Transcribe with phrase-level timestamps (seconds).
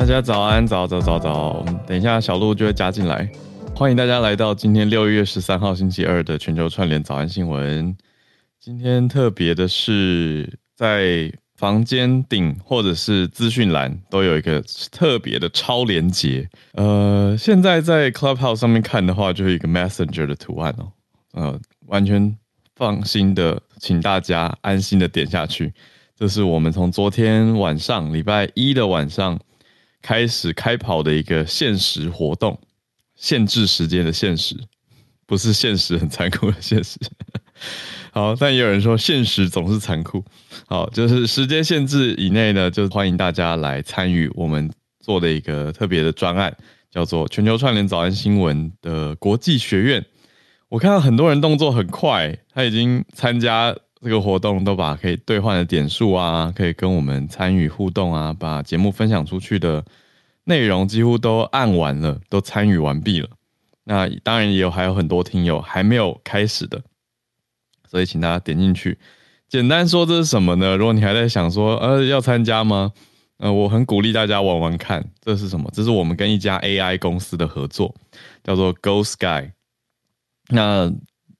[0.00, 1.62] 大家早安，早早早早！
[1.86, 3.30] 等一下，小鹿就会加进来。
[3.74, 7.94] 欢迎大家来到今天六月十三号星期二的全球串联早安新闻。
[8.58, 16.48] 今天特别的是，在房间顶或者是资讯栏都有一个特别的超连接。
[16.72, 20.90] 呃，现在在 Clubhouse 上面看的话，就是一个 Messenger 的图案哦。
[21.34, 22.34] 呃，完全
[22.74, 25.74] 放心的，请大家安心的点下去。
[26.16, 29.38] 这是我们从昨天晚上，礼拜一的晚上
[30.02, 32.58] 开始开跑的一个限时活动，
[33.16, 34.56] 限制时间的限时，
[35.26, 36.98] 不是现实很残酷的现实。
[38.12, 40.24] 好，但也有人说现实总是残酷。
[40.66, 44.68] 好，就是时间限制以内呢，就欢迎大家来参与我们
[44.98, 46.56] 做的一个特别的专案，
[46.90, 50.04] 叫做全球串联早安新闻的国际学院。
[50.68, 59.84] 我看到很多人动作很快，他已经参加这个活动，都把可以兑换的点数啊，可以跟我们参与互动啊，把节目分享出去的
[60.44, 63.28] 内容几乎都按完了，都参与完毕了。
[63.84, 66.82] 那当然也有还有很多听友还没有开始的。
[67.88, 68.96] 所以，请大家点进去。
[69.48, 70.76] 简单说，这是什么呢？
[70.76, 72.92] 如果你还在想说，呃，要参加吗？
[73.38, 75.04] 呃，我很鼓励大家玩玩看。
[75.20, 75.68] 这是什么？
[75.74, 77.92] 这是我们跟一家 AI 公司的合作，
[78.44, 79.50] 叫做 Go Sky。
[80.50, 80.92] 那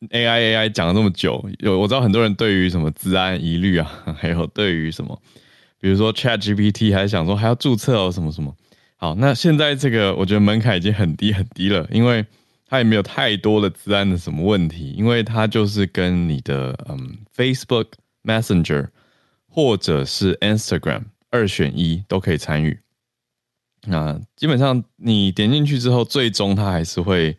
[0.09, 5.21] AI AI 讲了这么久，有我知道很多人对于什么资安疑虑啊， 还有对于什么，
[5.79, 8.55] 比如说 ChatGPT，还想说还要注册哦，什么什么。
[8.97, 12.25] 好，那现在这个我觉得门槛已经很低很低了，因为。
[12.73, 17.87] 它也没有太多的资安的什么问题，因为它就是跟你的嗯 Facebook
[18.23, 18.87] Messenger
[19.49, 22.79] 或者是 Instagram 二选一都可以参与。
[23.89, 27.37] 那基本上你点进去之后，最终它还是会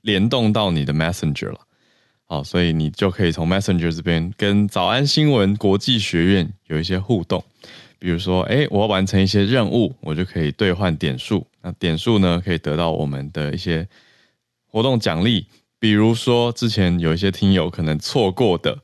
[0.00, 1.60] 联动到你的 Messenger 了。
[2.32, 7.44] 好，所以你就可以从 Messenger 这边跟早安新闻国际学院有一些互动。
[7.98, 11.46] 比如说，哎，我要完成一些任务，我就可以兑换点数。
[11.60, 13.86] 那点数呢，可以得到我们的一些。
[14.64, 15.46] 活动奖励，
[15.78, 18.78] 比如说之前有一些听友可能错过的，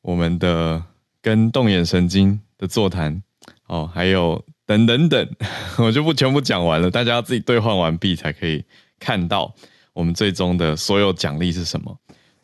[0.00, 0.82] 我们的
[1.20, 3.22] 跟动眼神经的座谈，
[3.66, 5.28] 哦，还有等等等，
[5.76, 8.64] 我就不全部讲完了，大家要自己兑换完毕才可以
[8.98, 9.54] 看到
[9.92, 11.94] 我们最终的所有奖励是什么，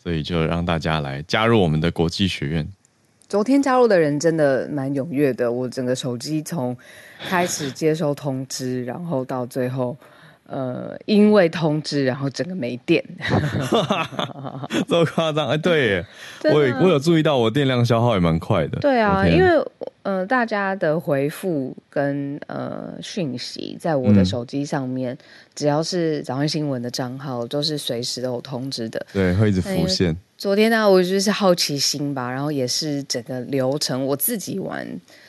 [0.03, 2.67] 所以就让大家来加入我们的国际学院。
[3.29, 6.77] 昨天加入的人真的蛮踊跃的，我整个手机从
[7.29, 9.97] 开始接收通知，然后到最后。
[10.45, 13.03] 呃，因为通知，然后整个没电，
[14.87, 15.49] 这么夸张？
[15.49, 16.07] 哎，对耶，
[16.53, 18.79] 我有我有注意到，我电量消耗也蛮快的。
[18.81, 19.49] 对啊，因为
[20.03, 25.19] 呃，大家的回复跟呃讯息，在我的手机上面，嗯、
[25.55, 29.05] 只要是早安新闻的账号，都是随时都有通知的。
[29.13, 30.17] 对，会一直浮现。
[30.37, 34.87] 昨天呢，我就是好奇心吧，然后也是整个流程，我自己玩，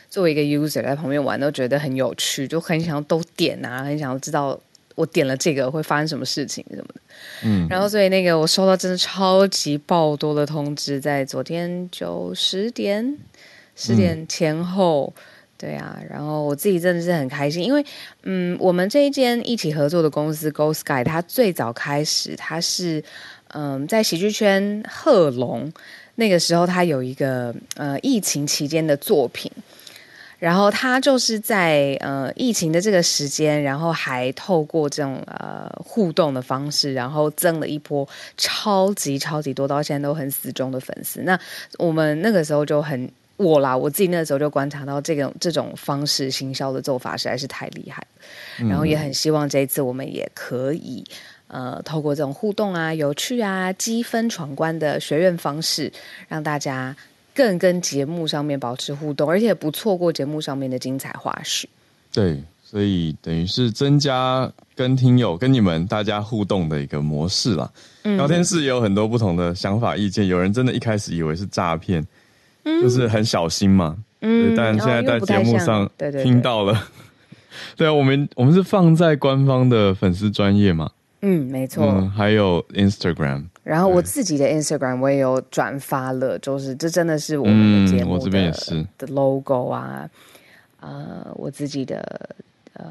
[0.09, 4.59] 作为一个 user 在旁边玩，都觉得很有趣，就很想要都点啊，很想要知道。
[4.95, 7.01] 我点了这个会发生什么事情什么的，
[7.45, 13.17] 嗯，然后所以那个我收到真的超级爆多的通知，在昨天九十点
[13.75, 15.21] 十点前后，嗯、
[15.57, 17.85] 对啊，然后我自己真的是很开心，因为
[18.23, 23.03] 嗯，我们这一间一起合作的公司 Go Sky，它最早开始它是
[23.49, 25.71] 嗯在喜剧圈贺龙
[26.15, 29.51] 那个时候，它有一个呃疫情期间的作品。
[30.39, 38.05] 然后它就是在呃疫情的这个时间，然后还透过这种呃互动的方式，然后增了一波
[38.35, 41.21] 超级超级多到现在都很死忠的粉丝。
[41.21, 41.39] 那
[41.77, 43.09] 我们那个时候就很
[43.43, 48.67] 我啦，我自己那个时候就观察到这个这种方式行销的做法实在是太厉害了。
[48.69, 51.03] 然后也很希望这一次我们也可以
[51.47, 55.91] 呃透过这种互动啊、有趣啊、积分闯关的学院方式，
[56.27, 56.95] 让大家。
[57.35, 61.65] 更跟节目上面保持互动，而且不错过节目上面的精彩花絮。
[62.11, 67.67] 对，所以等于是增加跟听友、跟你们大家互动的一个模式啦。
[68.03, 70.27] 嗯、聊天室也有很多不同的想法、意见。
[70.27, 72.05] 有人真的一开始以为是诈骗，
[72.63, 73.97] 嗯、就是很小心嘛。
[74.21, 75.89] 嗯，但现在在节目上
[76.23, 76.87] 听到了。
[77.75, 80.91] 对啊，我们我们是放在官方的粉丝专业嘛。
[81.21, 81.85] 嗯，没错。
[81.85, 83.45] 嗯，还有 Instagram。
[83.63, 90.09] 然后我自己的 Instagram 我也有转发了，就是这真的是我们的节目的、嗯、我这边也是的 logo 啊，
[90.81, 92.29] 呃，我自己的
[92.73, 92.85] 呃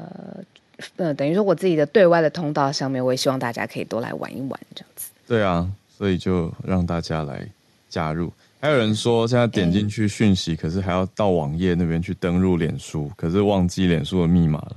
[0.97, 5.11] 呃，等于说我自己的对外的通道上面，我也希望大家可以多来玩一玩这样子。
[5.27, 7.47] 对啊，所以就让大家来
[7.87, 8.31] 加入。
[8.63, 14.71] 还有人说现在点进去讯息，可是还要到网页那边去登入脸书，可是忘记脸书的密码了。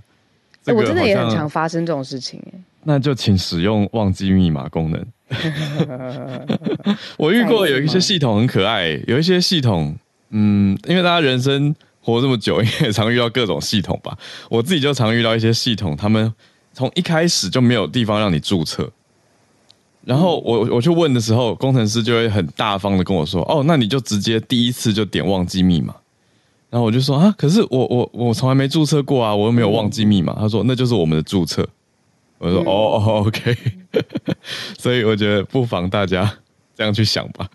[0.60, 2.58] 这个、我真的也很常发生这种事情哎。
[2.82, 5.06] 那就请使用忘记密码功能。
[7.16, 9.94] 我遇过有一些系统很可爱，有一些系统，
[10.30, 14.18] 嗯，因为大家人生活这么久，也常遇到各种系统吧。
[14.50, 16.34] 我自己就常遇到一些系统，他们
[16.72, 18.90] 从一开始就没有地方让你注册。
[20.06, 25.92] 然后我我去问的时候，工程师就会很大方的跟我说：“哦，那你就直接第一次就点忘记密码。”
[26.70, 31.68] 然后我就说：“啊，可是我我我从来没注册过啊，我又没有忘记密码。”他说：“那就是我们的注册。”
[32.38, 33.56] 我说：“哦哦，OK。
[34.78, 36.32] ”所以我觉得不妨大家
[36.76, 37.48] 这样去想吧。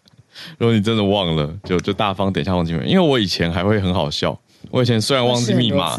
[0.58, 2.86] 如果你真的忘了，就就大方点一下忘记密码。
[2.86, 4.38] 因为我以前还会很好笑，
[4.72, 5.96] 我以前虽然忘记密码。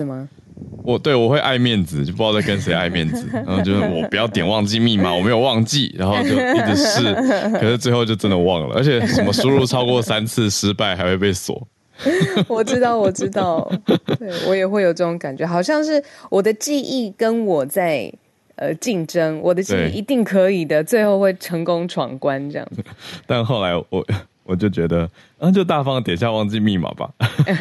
[0.85, 7.15] 我对我会爱面子，就不知道在跟谁爱面子， 然后就是我不要点忘记密码，我没有忘记，然后就一直试，
[7.59, 11.67] 可是最后就真的忘了，而且什么输入超过三次失败还会被锁。
[12.49, 13.71] 我知道，我知道，
[14.19, 18.13] 对我也会有这种感觉，好像是我的记忆跟我在
[18.57, 22.83] 呃竞争，我的记忆一定可以的，最后会成功闯关这样子。
[23.27, 24.05] 但后来我。
[24.45, 25.09] 我就觉得，
[25.39, 27.11] 那就大方点下忘记密码吧，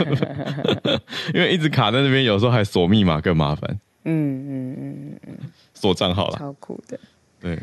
[1.34, 3.80] 因为一直卡在那边，有时候还锁密码更麻烦。
[4.04, 5.38] 嗯嗯嗯嗯，
[5.76, 7.00] 锁账号了，超酷的。
[7.40, 7.54] 对，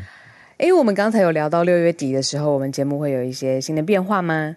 [0.57, 4.55] 哎、欸，我们刚才有聊到六月底的时候，我们节目会有一些新的变化吗？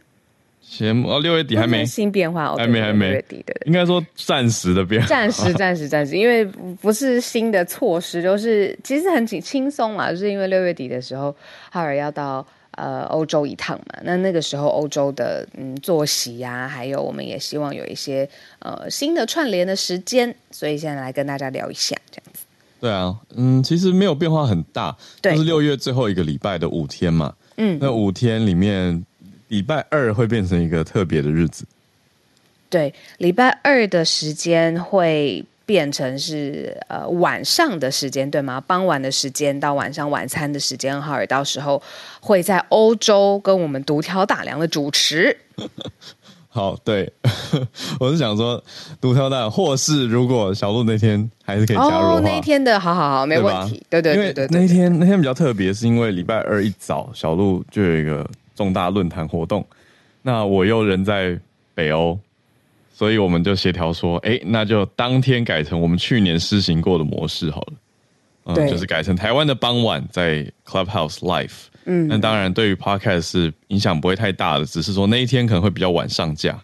[0.60, 3.06] 节目哦，六月底还没新变化，还没还没。
[3.06, 6.44] 六月底的，应该说暂时的变化，暂时暂时暂时，因为
[6.80, 11.34] 不是新的措施，就是其实很轻轻松嘛，就是因为六月底的时候，
[11.68, 12.46] 哈尔要到。
[12.72, 18.28] 呃，欧洲一趟嘛，那那个时候欧洲的嗯作息呀、啊，还有我们也希望有一些
[18.60, 22.40] 呃新的串联的时间，所以现在来跟大家聊一下这样子。
[22.80, 29.04] 对啊，嗯，其实没有变化很大，对，就是六月最后一个礼拜的五天嘛，嗯，那五天里面，
[29.48, 31.64] 礼拜二会变成一个特别的日子。
[32.70, 35.44] 对，礼拜二的时间会。
[35.64, 38.60] 变成是呃晚上的时间对吗？
[38.60, 41.82] 傍晚的时间到晚上晚餐的时间，哈尔到时候
[42.20, 45.36] 会在欧洲跟我们独挑大梁的主持。
[46.54, 47.10] 好，对，
[47.98, 48.62] 我是想说
[49.00, 53.82] 独挑大梁，或是如果小鹿那天还是可以加入哦，那一天的好好好，没问题。
[53.88, 59.66] 对对对对，对，对，那天那天比较特别，是因为礼拜二一早小鹿就有一个重大论坛活动，
[60.20, 61.38] 那我又人在
[61.74, 62.18] 北欧。
[62.92, 67.74] 所以我们就协调说，哎，那就当天改成我们去年施行过的模式好了，
[68.44, 71.52] 嗯，就是改成台湾的傍晚在 Clubhouse Live。
[71.84, 76.62] 嗯，那当然对于 Podcast 是影响不会太大的，只是说那一天可能会比较晚上架。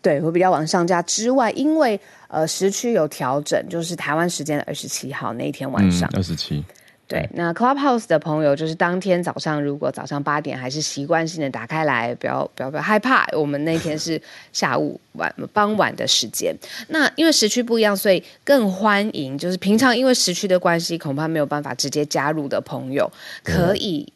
[0.00, 6.64] 对，会比较晚上架之外，因为呃时区有调整，就是台湾时间的二十七号那一天晚上，二十七。
[7.08, 13.24] 对，那 Clubhouse 的朋友就是当天早上，如果早上八点还是习惯性的打开来，不要不要不要害怕。
[13.32, 14.20] 我们那天是
[14.52, 16.52] 下午晚傍晚的时间，
[16.90, 23.08] 那因为时区不一样，所以更欢迎就是平常因为时区的关系，恐怕没有办法直接加入的朋友，
[23.44, 24.12] 可以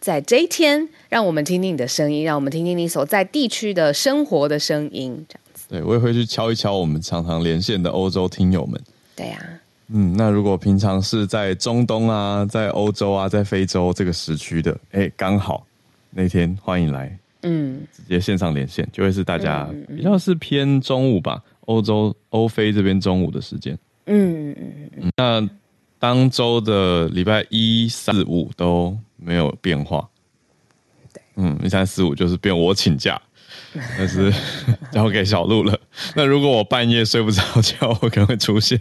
[0.00, 5.66] 在这一天让我们听听你的声音，让我们听听你所在地区的生活的声音，这样子。
[5.68, 8.80] 对，我也会去敲一敲我们常常连线的欧洲听友们。
[9.14, 9.59] 对呀、啊。
[9.92, 15.66] 嗯，那如果平常是在中东啊，在欧洲啊，在非洲这个时区的，哎，刚好
[16.10, 23.76] 那天欢迎来，嗯，直接线上连线，就会是大家比较是偏中午吧，欧洲欧非这边中午的时间，
[24.06, 25.10] 嗯嗯嗯嗯。
[25.16, 25.50] 那
[25.98, 30.08] 当周的礼拜一、四、五都没有变化，
[31.12, 33.20] 对，嗯，一、三、四、五就是变我请假。
[33.72, 34.32] 那是
[34.90, 35.78] 交给小鹿了。
[36.14, 38.80] 那如果我半夜睡不着觉，我可能会出现。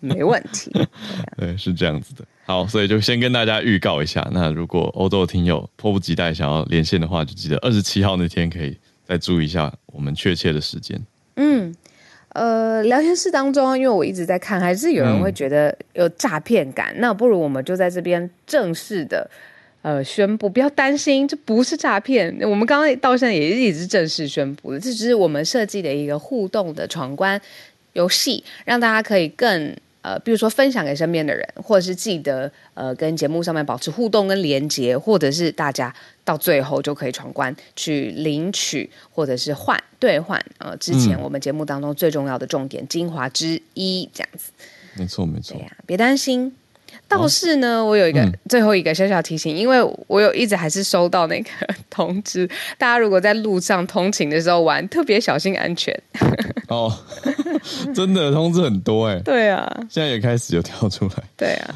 [0.00, 0.70] 没问题。
[1.38, 2.24] 对，是这样子的。
[2.44, 4.26] 好，所以就先跟大家预告一下。
[4.32, 11.00] 那如果欧洲的听友迫不及待想要连线的话，就记得二十七号那天可以再注意一下我们确切的时间。
[11.36, 11.74] 嗯，
[12.34, 16.92] 呃，聊天室当中，因为我一直在看，还是有人会觉得有诈骗感。
[16.94, 19.30] 嗯、那不如我们就在这边正式的。
[19.84, 22.34] 呃，宣布不要担心，这不是诈骗。
[22.40, 27.38] 我们刚刚到现在也一直正式宣布的，这只是我们设计的一个互动的闯关
[27.92, 44.50] 游戏，让大家可以更呃，比如说分享给身边的人，或者是记得呃，跟节目上面保持互动跟连接，或者是大家到最后就可以闯关去领取，或者是换兑换呃，之前我们节目当中最重要的重点精华之一，这样子。
[44.96, 45.58] 没错，没错。
[45.58, 46.54] 对呀，别担心。
[47.08, 51.50] 倒是呢，哦、我有一个、嗯、最后一个小小提醒，因为我有一直还是收到那个
[51.90, 52.46] 通知，
[52.78, 55.94] 大家如果在路上通勤的时候玩，特别小心安全。
[56.68, 56.92] 哦，
[57.94, 59.18] 真的通知很多哎。
[59.20, 61.24] 对啊，现在也开始有跳出来。
[61.36, 61.74] 对啊。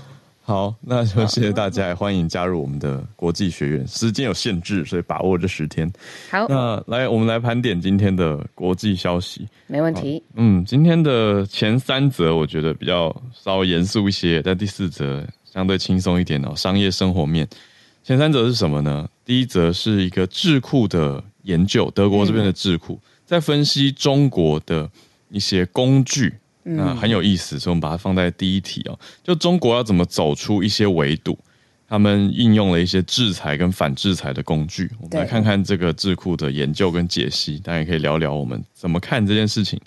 [0.49, 3.87] 好，那就谢谢大家，也欢迎加入我们的国际学院。
[3.87, 5.87] 时间有限制，所以把握这十天。
[6.31, 9.47] 好，那来，我们来盘点今天的国际消息。
[9.67, 10.23] 没问题。
[10.37, 16.55] 嗯，今天的前三则我觉得比较稍微严肃一些，但第四则相对轻松一点哦。
[16.57, 17.47] 商业生活面，
[18.03, 19.07] 前三则是什么呢？
[19.27, 24.91] 第一则是一个智库的研究，德国这边的智库，嗯、在分析中国的
[25.29, 26.33] 一些工具，
[26.77, 28.99] 那很有意思，所以我们把它放在第一题哦。
[29.23, 31.39] 就中国要怎么走出一些围堵，
[31.89, 34.91] 他们应用了一些制裁跟反制裁的工具。
[35.01, 39.81] 我们来看看这个智库的研究跟解析，大家也可以聊聊我们怎么看这件事情。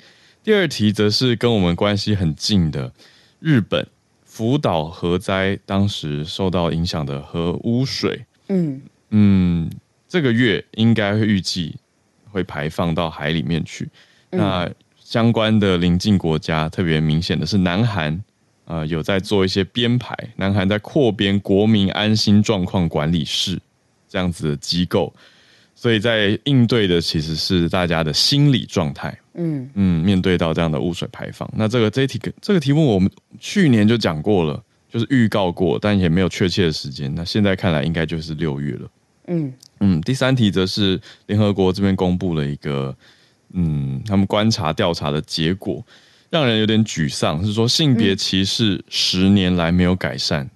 [0.43, 2.91] 第二题则是跟我们关系很近的
[3.39, 3.88] 日本
[4.23, 9.69] 福岛核灾当时受到影响的核污水，嗯嗯，
[10.07, 11.75] 这个月应该会预计。
[12.33, 13.89] 会排放到海里面去。
[14.29, 14.65] 那
[15.12, 18.24] 相关的邻近国家，特别明显的是南韩，
[18.63, 20.18] 呃，有在做一些编排。
[20.38, 23.60] 南韩在扩编国民安心状况管理室
[24.08, 25.13] 这样子的机构，
[25.75, 29.13] 所以在应对的其实是大家的心理状态。
[29.34, 37.13] 嗯嗯，面对到这样的污水排放，那这个这一题这个题目我们去年就讲过了，就是预告过，但也没有确切的时间。
[37.13, 38.89] 那现在看来应该就是六月了。
[39.27, 42.96] 嗯嗯，第三题则是联合国这边公布了一个，
[43.53, 45.86] 嗯，他们观察调查的结果，
[46.29, 50.50] 让人有点沮丧，是说性别歧视十年来没有改善，嗯、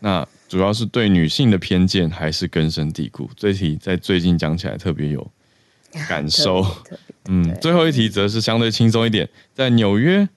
[0.00, 3.30] 那主要是对女性的偏见还是根深蒂固。
[3.36, 5.30] 这题在最近讲起来特别有
[6.08, 6.66] 感受。
[7.28, 10.28] 嗯，最后一题则是相对轻松一点，在纽约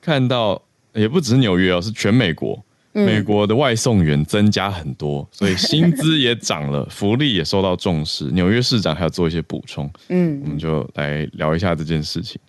[0.00, 0.62] 看到，
[0.94, 2.64] 也不只是纽约哦，是全美国。
[2.92, 8.24] 美国的外送员增加很多，所以 薪资也涨了，福利也受到重视。
[8.32, 12.40] 纽约市长还要做一些补充，嗯，我们就来聊一下这件事情。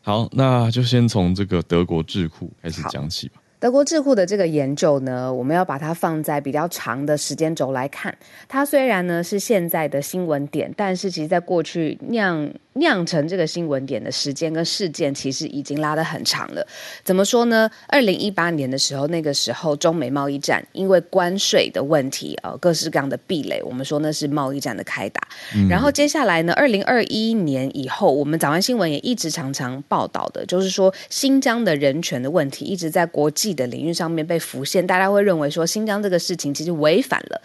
[0.00, 3.41] 好，那就先从这个德国智库开始讲起吧。
[3.62, 8.12] 德国智库的这个研究呢，我们要把它放在比较长的时间轴来看。
[8.48, 16.66] 它虽然呢是现在的新闻点，但是其实在过去酿酿成这个新闻点的时间跟事件，其实已经拉得很长了。
[17.04, 17.70] 怎么说呢？
[17.86, 25.22] 二零一八年的时候，那个时候中美贸易战因为关税的问题，呃，各式各样的壁垒，我们说那是贸易战的开打。
[25.54, 37.40] 嗯、然后接下来呢，二零二一年以后，我们早安新闻也一直常常报道的，就是说新疆的人权的问题一直在国际的领域上面被浮现，大家会认为说新疆这个事情其实违反了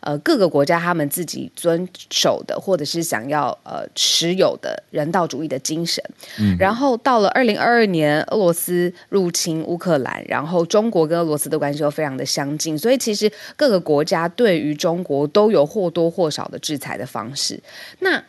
[0.00, 6.02] 呃各个国家他们自己遵守的或者是想要呃持有的人道主义的精神。
[6.38, 17.60] 嗯、然后到了二零二二年，俄罗斯入侵乌克兰，然后中国跟俄罗斯的关系又非常的相近，所以其实各个国家对于中国都有或多或少的制裁的方式。
[17.98, 18.24] 那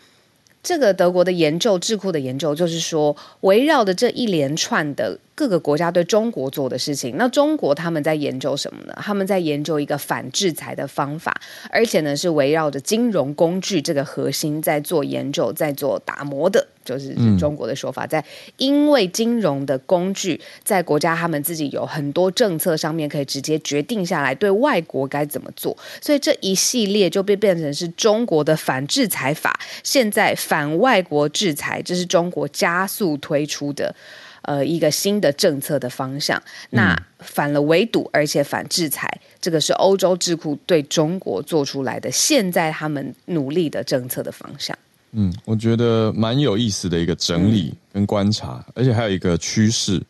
[0.62, 5.18] 这个德国的研究智库的研究就是说，围绕着这一连串的。
[5.34, 8.94] 各个国家对中国做的事情，那中国他们在研究什么呢？
[8.98, 11.34] 他们在研究一个反制裁的方法，
[11.70, 18.06] 而且呢是围绕着金融工具这个核心在做研究，在做打磨的，就是中国的说法。
[18.06, 18.24] 在
[18.58, 29.60] 因为金融的工具在国家他们自己有很多政策上面可以直接决定下来，对外国该怎么做，所以这一系列就被变成是中国的反制裁法。
[29.82, 33.96] 现在反外国制裁，这是中国加速推出的。
[34.44, 39.08] 呃，一个新的政策的方向，那反了围堵，而且反制裁，
[39.40, 44.76] 这个是欧洲智库对中国做出来的，现在他们努力的政策的方向。
[45.12, 50.02] 嗯，我觉得蛮有意思的一个整理跟观察，嗯、而且还有一个趋势，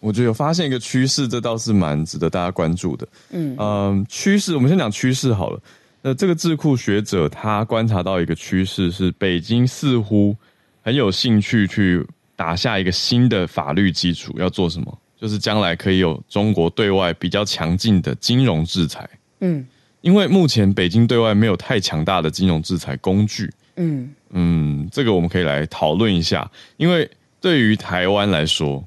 [0.00, 3.08] 我觉得有发现一个趋势，这倒是蛮值得大家关注的。
[3.30, 5.58] 嗯嗯、呃，趋势，我们先讲趋势好了。
[6.02, 10.36] 那这个智库学者他观察到一个趋势是，北京似乎
[10.82, 12.06] 很有兴趣去。
[12.40, 14.98] 打下一个新的法律基础要做什么？
[15.20, 19.06] 就是将来可以有中国对外比较强劲的金融制裁。
[19.40, 19.62] 嗯，
[20.00, 23.52] 因为目前北京对外没有太强大的金融制裁工具。
[23.76, 26.50] 嗯嗯，这个我们可以来讨论一下。
[26.78, 27.06] 因为
[27.42, 28.82] 对于台湾来说，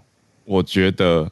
[0.46, 1.32] 我觉得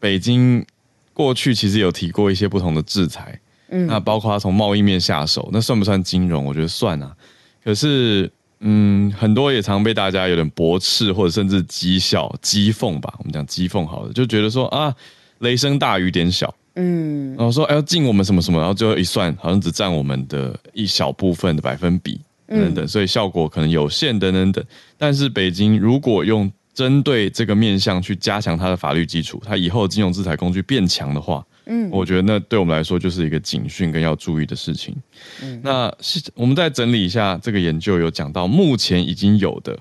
[0.00, 0.64] 北京
[1.12, 3.38] 过去其实有提过一些不同的制裁。
[3.68, 6.46] 嗯，那包括他从贸易面下手，那算不算金融？
[6.46, 7.14] 我觉得算啊。
[7.62, 8.32] 可是。
[8.60, 13.14] 嗯，很多也常被大家有点驳斥，或者甚至讥笑、讥讽吧。
[13.18, 14.94] 我们讲讥讽好了，就觉得说啊，
[15.38, 24.64] 雷声大雨点小，嗯，然后说哎要禁我们什么什么，然后最后一算，好像只占我们的一小部分的百分比等等，所以效果可能有限等等等。
[24.96, 31.44] 但是北京如果用针对这个面向去加强它的法律基础，它以后金融制裁工具变强的话。
[31.70, 34.96] 嗯，我觉得那对我们来说就是一个警讯跟要注意的事情。
[35.42, 39.78] 嗯，那是我们再整理一下这个研究，有讲到目前已经有的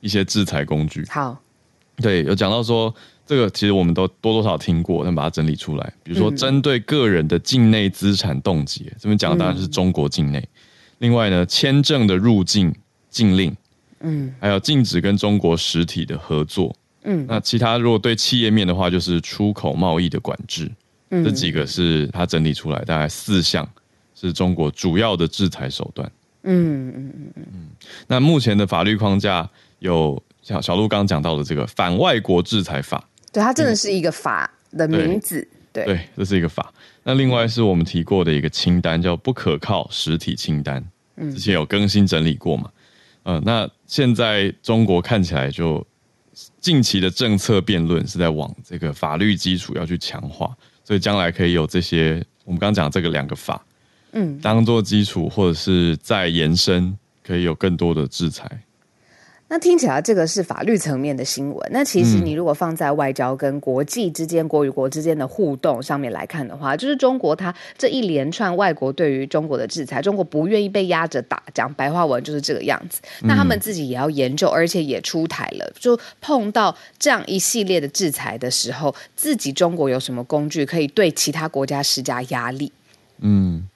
[0.00, 1.04] 一些制裁工具。
[1.08, 1.40] 好，
[1.98, 2.92] 对，有讲到说
[3.24, 5.92] 这个其实我们都多多少少听过，但把它整理出来。
[6.02, 10.46] 比如说针对个人的境内资产冻结，这边讲的当然是中国境内。
[10.98, 12.74] 另外呢，签证的入境
[13.08, 13.56] 禁令，
[14.00, 16.74] 嗯，还有禁止跟中国实体的合作。
[17.04, 20.70] 嗯，那其他如果对企业面的话，就是出口贸易的管制。
[21.10, 23.68] 这几个是他整理出来，大概四项
[24.14, 26.10] 是中国主要的制裁手段。
[26.44, 27.68] 嗯嗯嗯嗯。
[28.06, 29.48] 那目前的法律框架
[29.80, 36.72] 有小小鹿刚刚讲到的这个反外国制裁法，对，它真的是一个法的名字，对，对，对，这是一个法。
[37.02, 40.82] 那另外是我们提过的一个清单，叫不可靠实体清单，
[41.16, 42.70] 之前有更新整理过嘛？
[43.24, 45.86] 嗯、呃，那现在中国看起来就
[46.58, 53.64] 近期的政策辩论是在往这个法律基础要去强化，所以将来可以有这些我们刚刚讲这个两个法，
[54.12, 58.62] 嗯，当做基础或者是再延伸，可以有更多的制裁。
[59.52, 61.70] 那听起来这个是法律层面的新闻。
[61.72, 73.00] 那其实你如果放在外交跟国际之间、国与国之间的互动上面来看的话，就是中国它这一连串外国对于中国的制裁，中国不愿意被压着打，讲白话文就是这个样子。
[73.22, 82.70] 那他们自己也要研究，而且也出台了，就碰到这样一系列的制裁的时候，自己中国有什么工具可以对其他国家施加压力？
[83.18, 83.66] 嗯。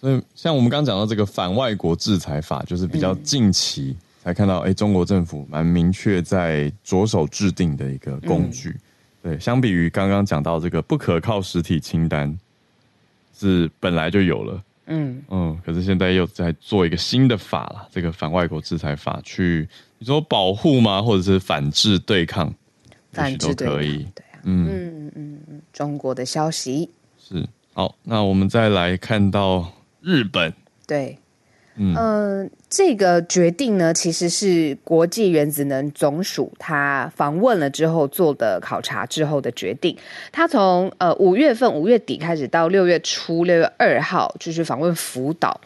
[0.00, 3.96] 所以像我们刚刚讲到这个反外国制裁法，就是比较近期。
[4.28, 8.68] 才看到，哎，中国政府蛮明确在着手制定的一个工具。
[8.68, 8.80] 嗯、
[9.22, 12.38] 对，相比于刚刚讲到这个不可靠实体清单，
[13.34, 14.62] 是本来就有了。
[14.90, 19.66] 嗯嗯，可是现在又在做一个新的法了，这个反外国制裁法，去
[19.98, 21.00] 你说保护吗？
[21.00, 22.52] 或者是反制对抗？
[23.12, 24.06] 反制都可以。
[24.14, 24.40] 对啊。
[24.42, 27.94] 嗯嗯嗯嗯，中国的消息是好。
[28.02, 30.52] 那我们再来看到日本。
[30.86, 31.18] 对。
[31.78, 39.96] 嗯、呃，这个决定呢，其实是国际原子能总署他访问了之后做的考察之后的决定。
[40.32, 45.60] 他从呃五月份五月底开始到六月初六月二号就是访问福岛。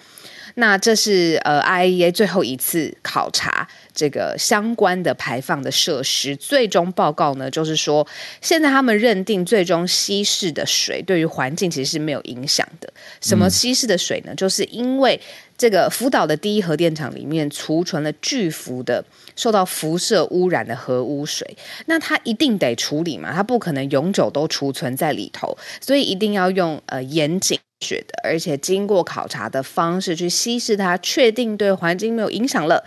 [0.54, 8.06] 那这是呃 IAEA 最后一次考察这个相关的排放的设施，最终报告呢，就是说
[8.42, 12.92] 现在他们认定最终稀释的水对于环境其实是没有影响的。
[13.22, 14.34] 什么稀释的水呢？
[14.34, 15.18] 嗯、就是因为
[15.62, 19.04] 这个福岛的第一核电厂里面储存了巨幅的
[19.36, 27.56] 受到辐射污染的核污水，那它一定得处理嘛，它不可能永久都储存在里头，所以一定要用呃严谨。
[27.80, 32.84] 血的，而且经过考察的方式去稀释它，确定对环境没有影响了。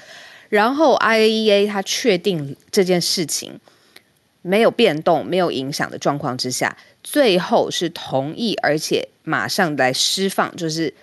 [0.49, 3.57] 然后 IAEA 它确定这件事情
[4.41, 10.93] 没有变动、没有影响的状况之下，最后是同意，而且马上来释放，就是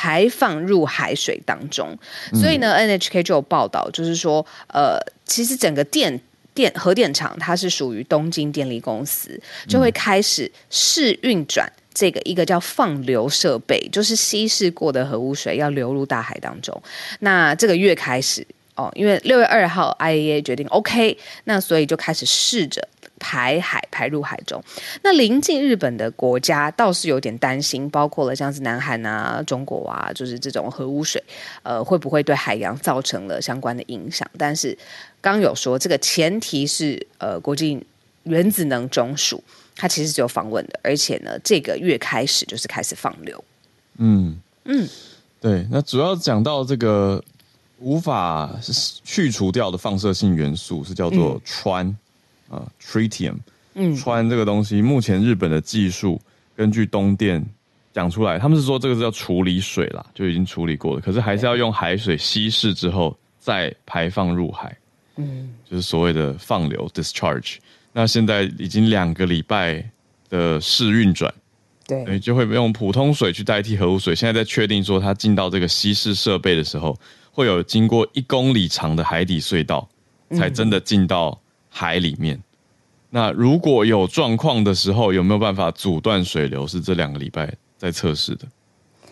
[0.00, 1.94] 排放入海水当中。
[2.32, 6.18] 所以呢，NHK 就有报道，就是说，呃，其实整个电
[6.54, 11.70] 电核电厂它是属于东京电力公司，就会开始试运转。
[11.92, 16.82] 这个一个叫放流设备，就是稀释过的核污水要流入大海当中。
[17.18, 22.88] 那这个月开始哦，因为六月二号 IAEA 决定 OK，那所以就开始试着
[23.20, 24.60] 排海排入海中。
[25.04, 31.22] 那临近日本的国家倒是有点担心，包括了像是南韩啊、中国啊，就是这种核污水，
[31.62, 34.28] 呃，会不会对海洋造成了相关的影响？
[34.36, 34.76] 但是
[35.20, 37.80] 刚有说这个前提是呃，国际
[38.24, 39.40] 原子能总署。
[39.76, 43.42] 它其实只有访问的，而且呢，这个月开始就是开始放流。
[43.96, 44.86] 嗯嗯，
[45.40, 45.66] 对。
[45.70, 47.22] 那主要讲到这个
[47.78, 48.50] 无法
[49.04, 51.94] 去除掉的放射性元素是叫做氚
[52.50, 53.36] 啊，tritium。
[53.74, 56.20] 嗯，氚、呃、这个东西，目前日本的技术
[56.54, 57.42] 根据东电
[57.94, 64.76] 讲出来，他们是说这个是要处理水啦，就已经处理过了，可是还是要用海水稀释之后再排放入海。
[65.16, 67.56] 嗯，就是所谓的放流 discharge。
[67.92, 69.84] 那现在已经两个礼拜
[70.28, 71.32] 的试运转，
[71.86, 74.14] 对，就会用普通水去代替核污水。
[74.14, 76.96] 现在在确定说，它进到这个稀释设备的时候，
[77.32, 79.88] 会有经过一公里长的海底隧道，
[80.36, 81.38] 才真的进到
[81.70, 82.36] 海里面。
[82.36, 82.42] 嗯、
[83.10, 86.66] 那如果有状况的时候，有没有办法阻断水流？
[86.66, 88.46] 是这两个礼拜在测试的。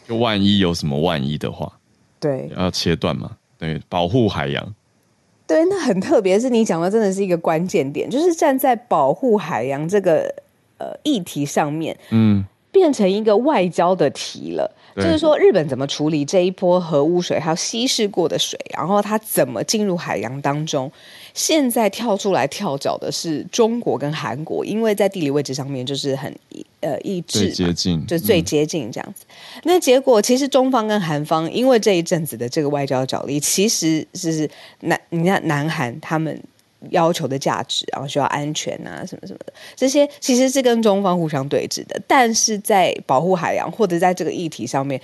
[0.06, 1.70] 就万一有什么万一的话，
[2.18, 3.32] 对，要切断嘛？
[3.58, 4.74] 对，保护海洋。
[5.46, 10.34] 对，那很特别，是你讲的真的是一个关键点，就是站在保护海洋这个
[10.78, 14.70] 呃议题上面，嗯，变成一个外交的题了。
[14.96, 20.90] 就是说，日本怎么处理这一波核污水，还有稀释过的水，然后它怎么进入海洋当中？
[21.38, 26.34] 现在跳出来跳脚的是中国跟韩国，因为在地理位置上面就是很
[26.80, 29.24] 呃一致，最接近，就最接近这样子。
[29.28, 36.42] 嗯、那结果其实中方跟韩方因为这一阵子的这个外交角力，其实是南你看南韩他们
[36.90, 42.02] 要求的价值，然后需要安全啊什么什么的，这些其实是跟中方互相对峙的。
[42.08, 45.00] 但是在保护海洋或者在这个议题上面，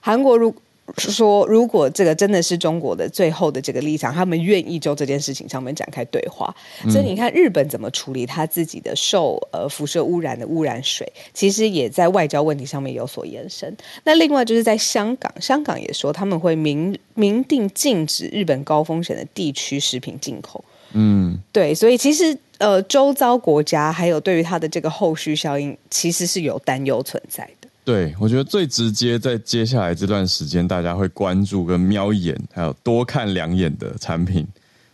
[0.00, 0.52] 韩国如
[0.96, 6.54] 说，如果这个真的是中国的最后的这个立场，他们愿意就这件事情上面展开对话。
[6.84, 13.76] 嗯、所以你看，日本怎么处理他自己的受呃辐射污染的污染水，其实也在外交问题上面有所延伸。
[14.04, 20.64] 那另外就是在香港，香港也说他们会明明定禁止日本高风险的地区食品进口。
[20.92, 27.65] 嗯，对，所以其实呃，周遭国家还有对于它的这个后续效应，其实是有担忧存在的。
[27.86, 34.44] 对，我觉得最直接在接下来这段时间，大家会关注跟瞄一眼，还有多看两眼的产品，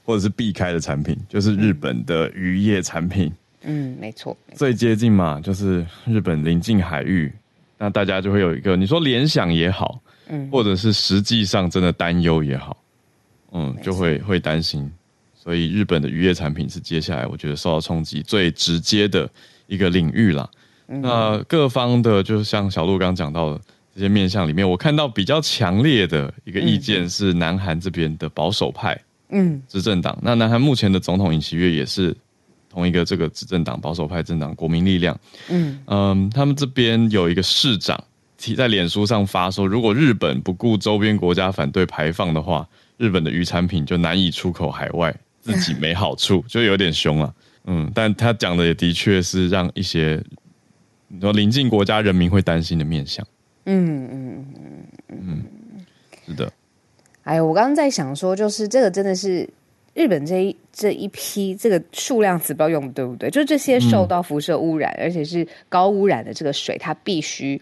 [0.04, 3.32] 或者是避开的产品，就是日本的渔业产品。
[3.62, 7.32] 嗯，没错，没错，最接近嘛，就是日本临近海域，
[7.78, 12.76] 那大家就会有一个你说联想也好，嗯，或者是实际上真的担忧也好，
[13.52, 14.92] 嗯，就会会担心。
[15.34, 19.26] 所以日本的渔业产品是接下来我觉得受到冲击最直接的
[19.66, 20.46] 一个领域啦。
[20.92, 23.60] 嗯、那各方的，就像小鹿刚刚讲到的
[23.94, 29.00] 这些面向里面，我看到比较强烈的一个意见是南韩这边的保守派，
[29.30, 30.18] 嗯，执政党。
[30.22, 32.14] 那南韩目前的总统尹锡悦也是
[32.68, 35.78] 同一个这个执政党保守派政党国民力量，嗯。
[35.86, 37.98] 嗯，他们这边有一个市长
[38.36, 45.14] 提在脸书上发说，如果日本不顾周边国家反对排放的话，日本的渔产品就难以出口海外。
[45.42, 50.22] 自己没好处，就有点凶了，嗯，但他讲的也的确是让一些
[51.14, 53.22] 你说邻近国家人民会担心的面向，
[53.66, 54.46] 嗯嗯
[55.08, 55.44] 嗯嗯，
[56.26, 56.50] 是的。
[57.24, 59.46] 哎呦，我刚刚在想说，就是这个真的是
[59.92, 63.28] 日本这一这一批这个数量词不知道用的对不对？
[63.28, 67.60] 就这些受到辐射污染，嗯、而且是高污染的这个水，它必须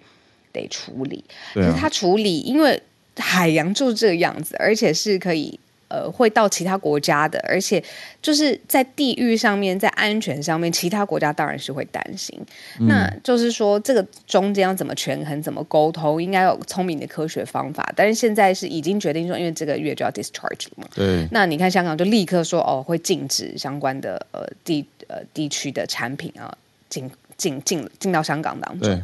[0.52, 1.24] 得处理。
[1.52, 2.80] 可是它处理，因为
[3.16, 5.58] 海洋就是这个样子，而且是可以。
[5.90, 7.82] 呃，会到其他国家的，而且
[8.22, 12.40] 就是在地域上面，在安全上面，其他国家当然是会担心。
[12.78, 17.92] 嗯、那就是说，这个中间要怎么权衡，怎么沟通，应该有聪明的科学方法。
[17.96, 20.88] 但是现在是已经决定说，因为这个月就要 discharge 了嘛。
[20.94, 21.26] 对。
[21.32, 26.56] 那你看香港就立刻说，哦，会禁止相关的呃地呃地区的产品啊
[26.88, 28.88] 进进进进到香港当中。
[28.88, 29.02] 对。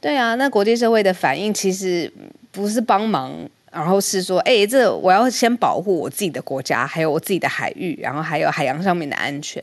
[0.00, 2.12] 对啊，那国际社会的反应其实
[2.50, 3.48] 不是帮忙。
[3.72, 9.62] 然后是说，哎、欸，这我要先保护我自己的国家，还有我自己的海域，然后还有海洋上面的安全，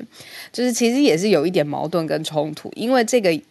[0.52, 3.42] 就是其实也是有一点矛盾跟冲突，因为这个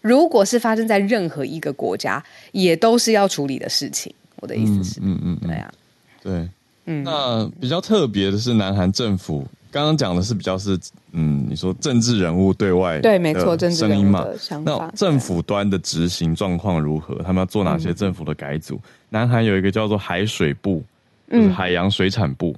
[0.00, 4.14] 如果是发生在任何一个国家，也都是要处理的事情。
[4.36, 5.74] 我的意思是，嗯嗯，嗯对啊，
[6.22, 6.48] 对，
[6.86, 10.78] 嗯，那比较特别的是，南韩政府刚刚讲的是比较是，
[11.12, 17.14] 嗯，你说政治人物对外对，没错，政治人物的想法，那政府端的执行状况如何？
[17.22, 18.74] 他们要做哪些政府的改组？
[18.76, 18.90] 嗯。
[19.10, 20.84] 南韩有一个叫做海水部，
[21.30, 22.54] 就是海洋水产部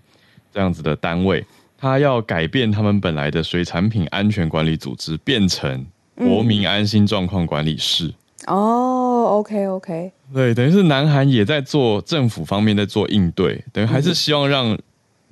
[0.53, 1.45] 这样子的单位，
[1.79, 8.13] 它要改变他们本来的水产品安全管理组织，变成国民安心状况管理室。
[8.47, 14.77] 哦，OK OK，对，等于是南韩也在做政府方面在做应对，等于还是希望让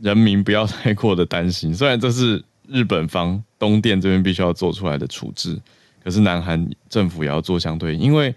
[0.00, 1.72] 人民不要太过的担心。
[1.74, 5.60] 虽然这是日本方东电这边必须要做出来的处置，
[6.02, 8.34] 可是南韩政府也要做相对，因为。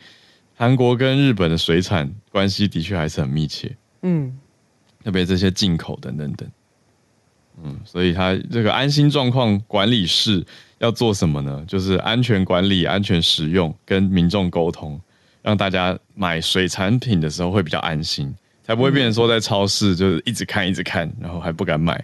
[0.56, 4.32] 韩国跟日本的水产关系的确还是很密切，嗯，
[5.04, 6.48] 特别这些进口等等等，
[7.64, 10.46] 嗯，所以他这个安心状况管理室
[10.78, 11.66] 要做什么呢？
[11.68, 15.02] 就是安全管理、安全使用，跟民众沟通，
[15.42, 22.04] 让大家买水产品的时候会比较安心，才不会变成说在超市就是一直看一直看，然后还不敢买，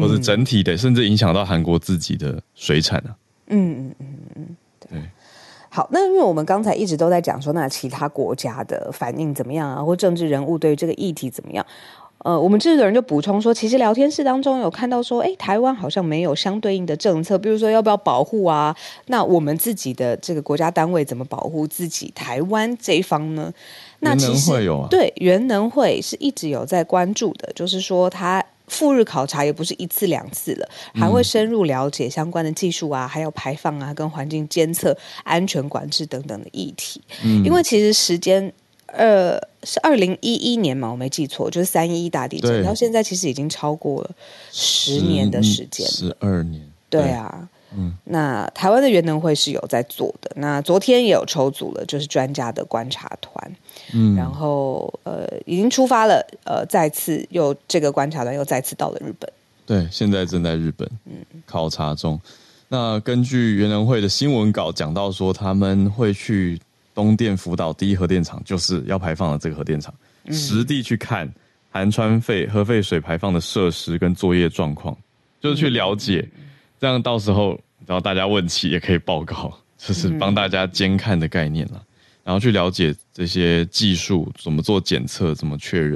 [0.00, 3.10] 或者整体的甚至影响到韩国自己的水产啊，
[3.48, 4.05] 嗯嗯嗯，
[5.76, 11.66] 好，那因为我们刚才一直都在讲说，那其他国家的反应怎么样啊，或政治人物对于这个议题怎么样？
[12.24, 18.74] 呃，我们这个人就补充说，其实聊天室当中有看到说，哎，台湾好像没有相对应的政策，比如说要不要保护啊？
[19.08, 23.52] 那我们自己的这个国家单位怎么保护自己台湾这一方呢？
[24.00, 24.52] 那其实
[24.88, 28.42] 对，原能会是一直有在关注的，就是说他。
[28.68, 37.00] 赴日考察也不是一次两次了，还会深入了解相关的技术啊，还有排放啊，跟环境监测、安全管制等等的议题。
[37.24, 38.52] 嗯，因为其实时间，
[38.86, 44.10] 呃，是二零一一年嘛，我没记错，就是三一大地震，到现在其实已经超过了
[44.52, 47.48] 十年的时间，十二年，对啊。
[47.78, 50.30] 嗯，那台湾的原能会是有在做的。
[50.36, 53.56] 那昨天也有抽组了，就是专家的观察团。
[53.92, 56.26] 嗯，然后呃，已经出发了。
[56.44, 59.30] 呃，再次又这个观察团又再次到了日本。
[59.66, 61.12] 对，现在正在日本嗯
[61.44, 62.18] 考察中。
[62.68, 66.58] 那根据原能会的新闻稿讲到说，他们会去
[66.94, 71.30] 东电福岛第一核电厂，就是要排放的这个核电厂，嗯、实地去看
[71.70, 74.96] 含川废核废水排放的设施跟作业状况，
[75.42, 76.44] 就是去了解，嗯、
[76.80, 77.60] 这样到时候。
[77.86, 81.74] 然后大家问起也可以报告， 就是帮大家监看的概念了。
[81.74, 81.86] 嗯、
[82.24, 85.94] 然后去了解这些技术怎么做检测、怎么确认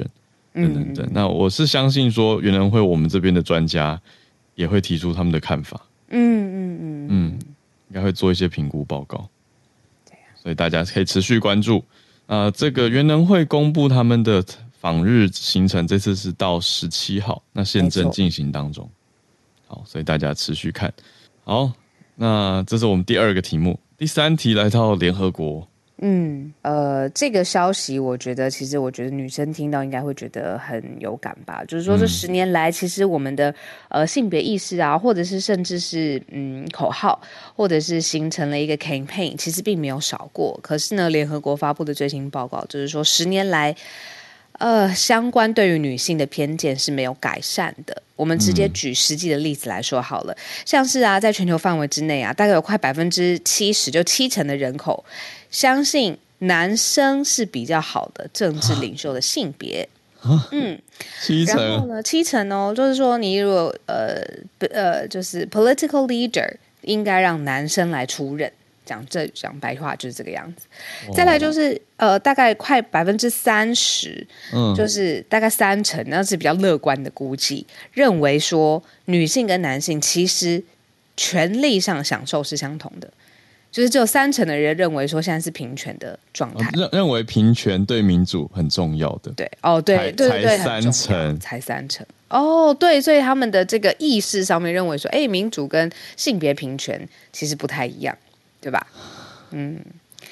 [0.53, 1.05] 等等等。
[1.05, 3.99] 嗯、那我是相信说，原能会我们这边的专家
[4.55, 5.79] 也会提出他们的看法。
[6.07, 7.39] 嗯嗯嗯嗯，
[7.89, 9.27] 应该会做一些评估报告。
[10.41, 11.83] 所以大家可以持续关注。
[12.25, 14.43] 啊、呃，这个原能会公布他们的
[14.79, 18.89] 访日行程，这次是到十七号，那现正进行当中。
[19.67, 20.91] 好，所以大家持续看。
[21.43, 21.71] 好，
[22.15, 25.67] 那这是我们第二个题目，第三题来到联合国。
[26.03, 31.63] 嗯，呃，这个消息我觉得，其实我觉得女生听到应该会觉得很有感吧。
[31.67, 33.53] 就是说，这十年来，其实我们的
[33.87, 37.21] 呃性别意识啊，或者是甚至是嗯口号，
[37.55, 40.59] 或者是形成了一个 campaign，其实并没有少过。
[40.63, 43.75] 可是呢，联合国发布的最新报告就是说，十年来，
[44.61, 48.03] 呃，相关对于女性的偏见是没有改善的。
[48.15, 55.03] 我们直接举实际的例子来说好了，像是啊，在全球范围之内啊，大概有快百分之七十，就七成的人口。
[55.49, 59.89] 相信男生是比较好的政治领袖的性别，
[60.51, 60.79] 嗯，
[61.25, 64.21] 七成，然后呢，七成哦，就是说你如果呃
[64.71, 66.47] 呃，就是 political leader
[66.83, 68.51] 应该让男生来出任，
[68.91, 70.67] 讲这讲白话就是这个样子。
[71.15, 80.61] 再来就是呃，大概快百分之三十，嗯，就是大概三成，那是比较乐观的估计，认为说女性跟男性其实
[81.15, 83.09] 权利上享受是相同的。
[83.71, 89.31] 就是只有三成的人认为说现在是平权的状态，认认为平权对民主很重要的。
[89.31, 92.05] 对，哦，对，对对三成，才三成。
[92.27, 98.13] 哦，对，所以他们的这个意识上面认为说，哎，民主跟性别平权其实不太一样，
[98.61, 98.87] 对吧？
[99.49, 99.77] 嗯，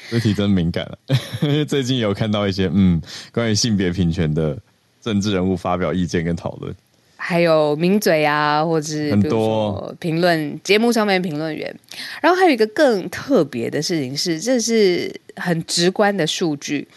[0.10, 0.98] 这题真敏感了，
[1.42, 3.02] 因为最近有看到一些嗯，
[3.34, 4.58] 关于性别平权的
[5.02, 6.74] 政治人物发表意见跟讨论。
[7.18, 11.76] 还有名嘴啊，或者是比如说评论节目上面评论员，
[12.22, 16.88] 然后还有一个更特别的事情是，这是很直观的数据。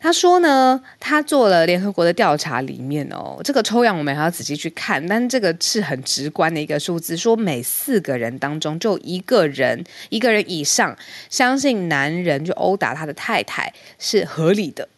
[0.00, 10.96] 他说呢，他做了联合国的调查，里面哦，这个抽样我们还要仔细去看，但这个是很直观的一个数字，说每四个人当中就一个人，一个人以上
[11.28, 14.88] 相信男人就殴打他的太太是合理的。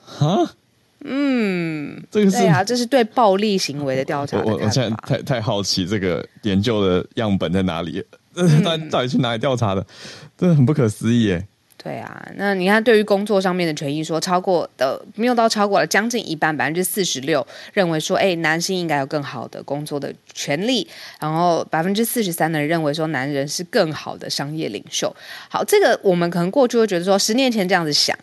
[0.00, 0.52] 哈？
[1.08, 4.44] 嗯，这个是对啊，这是对暴力行为的调查的。
[4.44, 8.04] 我我现在太太好奇，这个研究的样本在哪里？
[8.90, 9.86] 到底去哪里调查的？
[10.36, 11.46] 真的很不可思议耶。
[11.82, 20.88] 对啊，那你看，对于工作上面的权益，说超过的没有到超过了将近一半，百分之四十六认为说，哎，男性应该有更好的工作的权利，
[21.20, 25.14] 然后百分之四十三的人认为说，男人是更好的商业领袖。
[25.48, 28.18] 好，这个我们可能过去会觉得说，十年前这样子想。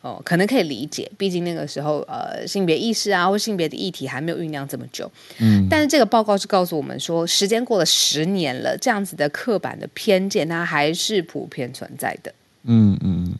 [0.00, 5.10] 哦，可能可以理解，毕竟那个时候，呃，性别意识啊，或性别的议题还没有酝酿这么久。
[5.40, 12.32] 嗯，但是这个报告是告诉我们说，时间过了十年了，这样子的刻板的偏见，它还是普遍存在的。
[12.68, 13.34] 嗯嗯，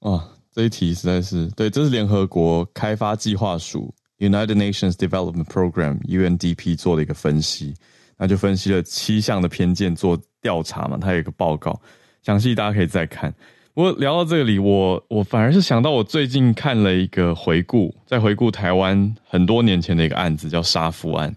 [0.00, 7.74] 哇，这一题实在是对，这是联合国开发计划署 （United Nations Development Program，UNDP） 做的一个分析，
[8.16, 11.78] 那就分析了七项的偏见做调查嘛，它有一个报告，
[12.22, 13.34] 详细大家可以再看。
[13.74, 21.34] 不过聊到这里，我我反而是想到，我最近看了一个回顾，在回顾台湾很多年前的一个案子，叫杀夫案。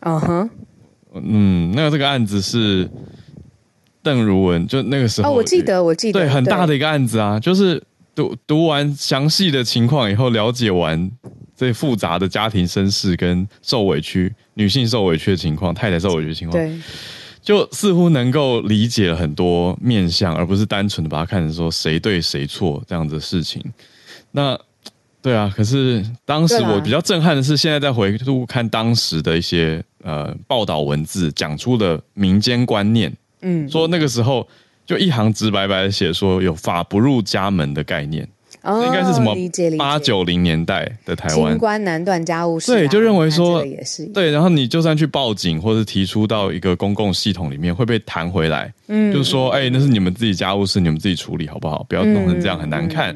[0.00, 0.50] 嗯哼，
[1.14, 2.88] 嗯，那个这个案子是
[4.04, 7.82] 邓如文，就那个时候，哦，我记得，我记得，对，很大的一个案子啊，就是
[8.14, 11.10] 读读完详细的情况以后，了解完
[11.56, 16.78] 这复杂的家庭身世跟受委屈，女性受委屈的情况，太太受委屈的情况，对。
[17.42, 23.62] 就似乎能够理解了很多面相，而不是单纯的把它看成说谁对谁错这样子的事情。
[24.30, 24.58] 那
[25.20, 33.14] 对啊，可是当时我比较震撼的是，现在在回顾看当时的一些呃报道文字，讲出了民间观念，
[33.44, 34.46] 嗯，说那个时候
[34.84, 38.26] 就一行直白白的写说有法不入家门的概念。
[38.62, 39.36] 哦，应该是什么
[39.76, 51.84] 八九零年代的台湾，清官难断家务事，对，就认为说也是对，然后你就算去报警或者提出到一个公共系统里面，会被弹回来，嗯，就是说，哎，那是你们自己家务事，你们自己处理好不好？
[51.86, 53.14] 不要弄成这样，很难看，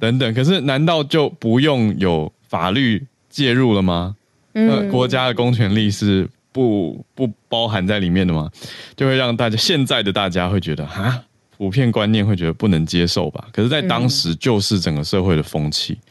[0.00, 0.34] 等等。
[0.34, 4.16] 可是，难道就不用有法律介入了吗？
[4.54, 8.50] 嗯，国家的公权力是不不包含在里面的吗？
[8.96, 11.24] 就会让大家现在的大家会觉得啊。
[11.56, 13.48] 普遍观念会觉得不能接受吧？
[13.52, 16.06] 可是，在当时就是整个社会的风气，嗯、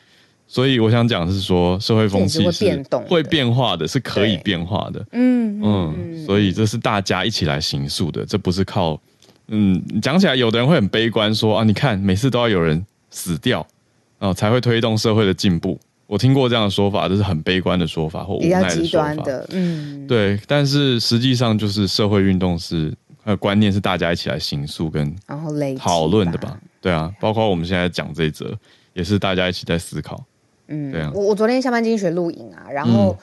[0.46, 5.06] 所以我想讲的是说，社会风气是会变化的，是可以变化的。
[5.14, 9.02] 嗯嗯，所以这是大家一起来行诉的，这不是靠
[9.48, 13.66] 嗯讲起来，有的人会很悲观说啊，你看每次都要有人死掉
[14.20, 15.80] 啊，才会推动社会的进步。
[16.08, 18.70] 我听过这样的说法，这是很悲观的说法或无奈的说法。
[18.70, 20.40] 比较极端的，嗯，对。
[20.48, 22.92] 但是实际上，就是社会运动是。
[23.24, 25.14] 呃，观念是大家一起来形塑跟
[25.78, 26.48] 讨论的吧？
[26.48, 28.58] 吧对啊，包括我们现在讲这一则，
[28.94, 30.24] 也是大家一起在思考。
[30.70, 31.12] 嗯，对啊。
[31.14, 33.14] 我我昨天下班经济学录影啊，然后、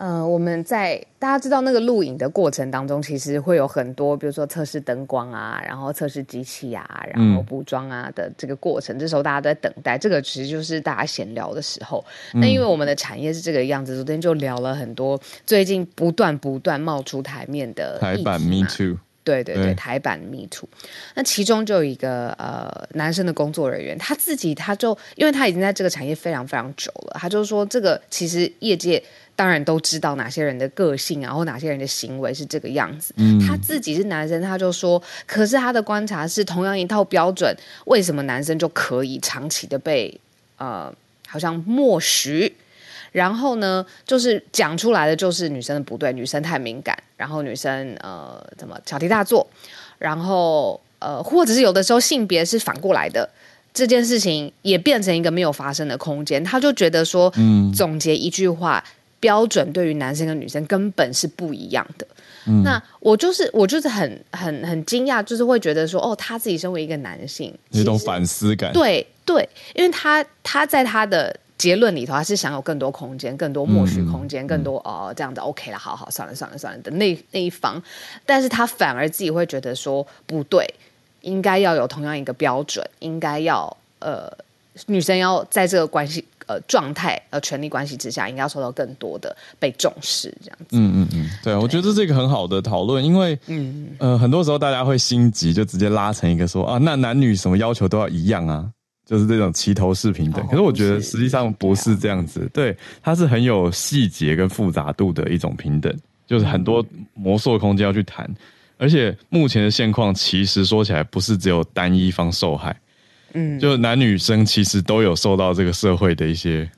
[0.00, 8.96] 呃，我们在大家知道那个录影的过程当中，其实会有很多，比如说测试灯光啊，然后测试机器啊，然后补妆啊的这个过程。
[8.96, 12.02] 嗯、这时候大家都在等待，这个其实就是大家闲聊的时候。
[12.32, 18.96] 那、嗯、因为我们的产业是这个样子，昨天就聊了很多最近不断不断冒出台面的台版 Me Too。
[19.22, 20.68] 对对对，对台版 Me Too，
[21.14, 29.02] 那其中就有一个呃男生的工作人员，他自己他就因为他已经在这个产业非常非常久了，他就说这个其实业界
[29.36, 33.14] 当然都知道哪些人的个性啊，或哪些人的行为是这个样子。
[33.16, 37.54] 嗯，他自己是男生，他就说，可是他的观察是同样一套标准，
[37.86, 40.18] 为什么男生就可以长期的被
[40.56, 40.92] 呃
[41.26, 42.54] 好像默许？
[43.12, 49.44] 然后呢，就是讲出来的就是女生的不对，女生太敏感，然后女生呃怎么小题大做，
[49.98, 53.28] 然后呃或者是有的时候性别是反过来的，
[53.74, 56.42] 这件事情也变成一个没有发生的空间。
[56.44, 58.82] 他就觉得说，嗯，总结一句话，
[59.18, 62.06] 标准对于男生跟女生根本是不一样的。
[62.46, 68.72] 嗯，那我就是我就是很很很惊讶，就是会觉得说，哦，他自己身为一个男性，有一种反思感。
[68.72, 71.36] 对对，因为他他在他的。
[71.60, 77.80] 结论里头，他是想有更多空间、更多默许空间、嗯、更多哦这样子 OK 了，好好算了算了算了的那那一方，
[78.24, 80.66] 但是他反而自己会觉得说不对，
[81.20, 84.32] 应该要有同样一个标准，应该要呃
[84.86, 90.64] 女生要在这个关系呃状态呃权力关系之下，应该要受到更多的被重视这样子。
[90.70, 98.66] 嗯嗯嗯，对，我觉得这是一个很好的讨论，因为嗯呃很多时候大家会心急，就直接拉成一个说啊，那男女什么要求都要一样啊。
[99.10, 102.24] 就是这种齐头式平等，可是我觉得实际上不是这样。
[102.24, 105.92] 子，对，它是很有细节跟复杂度的一种平等，
[106.28, 108.32] 就是很多魔术空间要去谈，
[108.78, 112.76] 而且目前的现况其实说起来不是只有单一方受害，
[113.32, 116.70] 嗯，就男女生其实都有受到这个社会的一些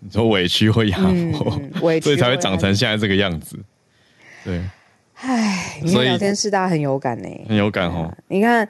[0.00, 0.98] 你说委屈或压
[1.32, 3.58] 迫，委屈， 所以才会长成现在这个样子，
[4.44, 4.62] 对，
[5.14, 8.68] 唉，你聊天室大家很有感呢，很有感哦，你看。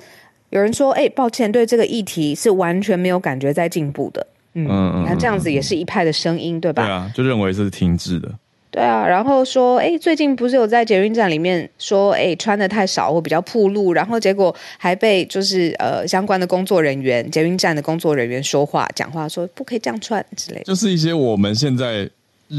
[0.51, 4.27] 有人说：“哎、欸，抱歉，对这个议题是完全没有感觉在进步的。
[4.55, 6.85] 嗯”嗯，你看这样子也是一派的声音，对吧？
[6.85, 8.31] 对啊，就认为是停滞的。
[8.73, 22.09] 对啊，然后说：“哎、欸，最近不是有在捷运站里面说，哎、欸，穿的太少或比较暴露，然后结果还被就是呃相关的工作人员、捷运站的工作人员说话讲话，说不可以这样穿之类的。”就是一些我们现在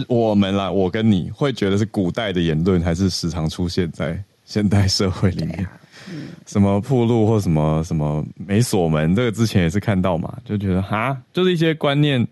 [0.07, 5.65] 我们啦，我跟你会觉得是古代的言论，还是时常出现在现代社会里面。
[6.45, 12.27] 什么铺路或什么什么没锁门，这个之前也是看到嘛，就觉得哈，就是一些观念，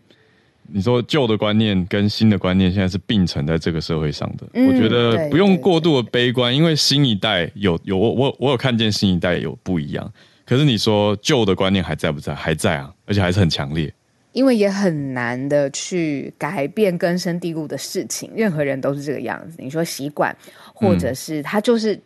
[0.68, 4.48] 你说旧的观念跟新的观念现在是并存在这个社会上的。
[4.54, 10.12] 嗯、我觉得不用过度的悲观，因为新一代有有我我我有看见新一代有不一样，
[10.46, 12.36] 可是你说旧的观念还在不在？
[12.36, 13.92] 还在啊，而且还是很强烈。
[14.34, 19.58] 因为也很难的去改变根深蒂固的事情，任何人都是这个样子。
[19.58, 20.36] 你说习惯，
[20.74, 22.00] 或者是他就是。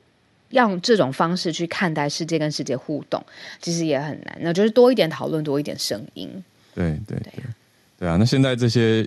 [0.53, 3.23] 用这种方式去看待世界，跟世界互动，
[3.59, 4.37] 其实也很难。
[4.39, 6.29] 那就是多一点讨论，多一点声音。
[6.75, 7.33] 对对对，
[7.99, 8.15] 对啊。
[8.17, 9.05] 那现在这些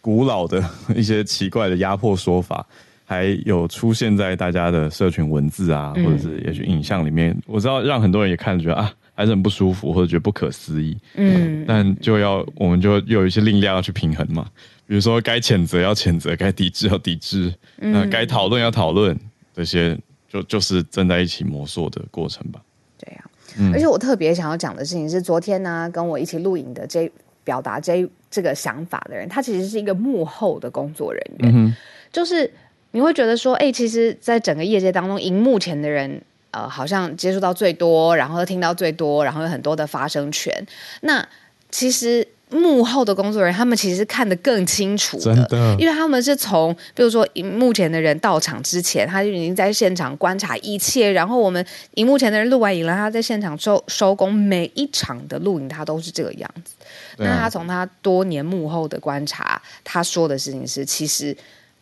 [0.00, 0.62] 古老的
[0.94, 2.66] 一些奇怪的压迫说法，
[3.04, 7.30] 还有出现在大家的社群文字啊，或者是也许影像里面。
[7.30, 10.96] 嗯、我知道让很多人也看着觉得啊，还是很不舒服，或者觉得不可思议。
[11.14, 14.48] 嗯，但就要我们就有一些力量要去平衡嘛。
[14.86, 19.16] 比如说该谴责要谴责，该抵制要抵制，嗯、那该讨论要讨论
[19.54, 19.96] 这些。
[20.32, 22.62] 就就是正在一起魔术的过程吧。
[22.96, 27.12] 对呀、啊，嗯、而且我特别想要讲的事情是，昨天呢、啊，跟我一起录影的这
[27.44, 31.52] 表达这这个想法的人，他其实是一个幕后的工作人员。
[31.54, 31.76] 嗯、
[32.10, 32.50] 就是
[32.92, 40.66] 你会觉得说，哎、欸，其实，在整个业界当中，荧幕前的人，呃，好像接触到最多，然后听到最多，然后有很多的发声权。
[41.02, 41.28] 那
[41.70, 42.26] 其实。
[42.52, 56.74] 幕后的工作人员，他们其实是看得更清楚的，真的，因为他们是从，比如说荧幕前的人到场之前，他就已经在现场观察一切，然后我们荧幕前的人录完影了，他在现场收收工，每一场的录影他都是这个样子。
[57.16, 61.36] 啊、那他从他多年幕后的观察，他说的事情是，其实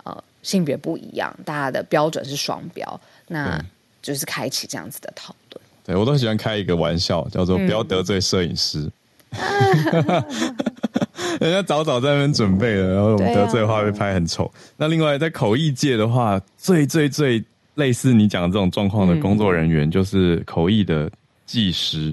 [0.05, 3.63] 呃性别不一样，大家的标准是双标，那
[4.01, 5.63] 就是开启这样子的讨论。
[5.85, 8.79] 对，我都喜欢开一个玩笑，叫做不要得罪摄影师。
[8.79, 8.93] 嗯
[11.41, 14.45] 人家早早在那边准备了，然后我们得罪的话被拍很丑。
[14.45, 17.43] 啊、那另外在口译界的话，最最最
[17.77, 21.11] 类似你讲的这种状况的工作人员，就是口译的
[21.47, 22.13] 技师，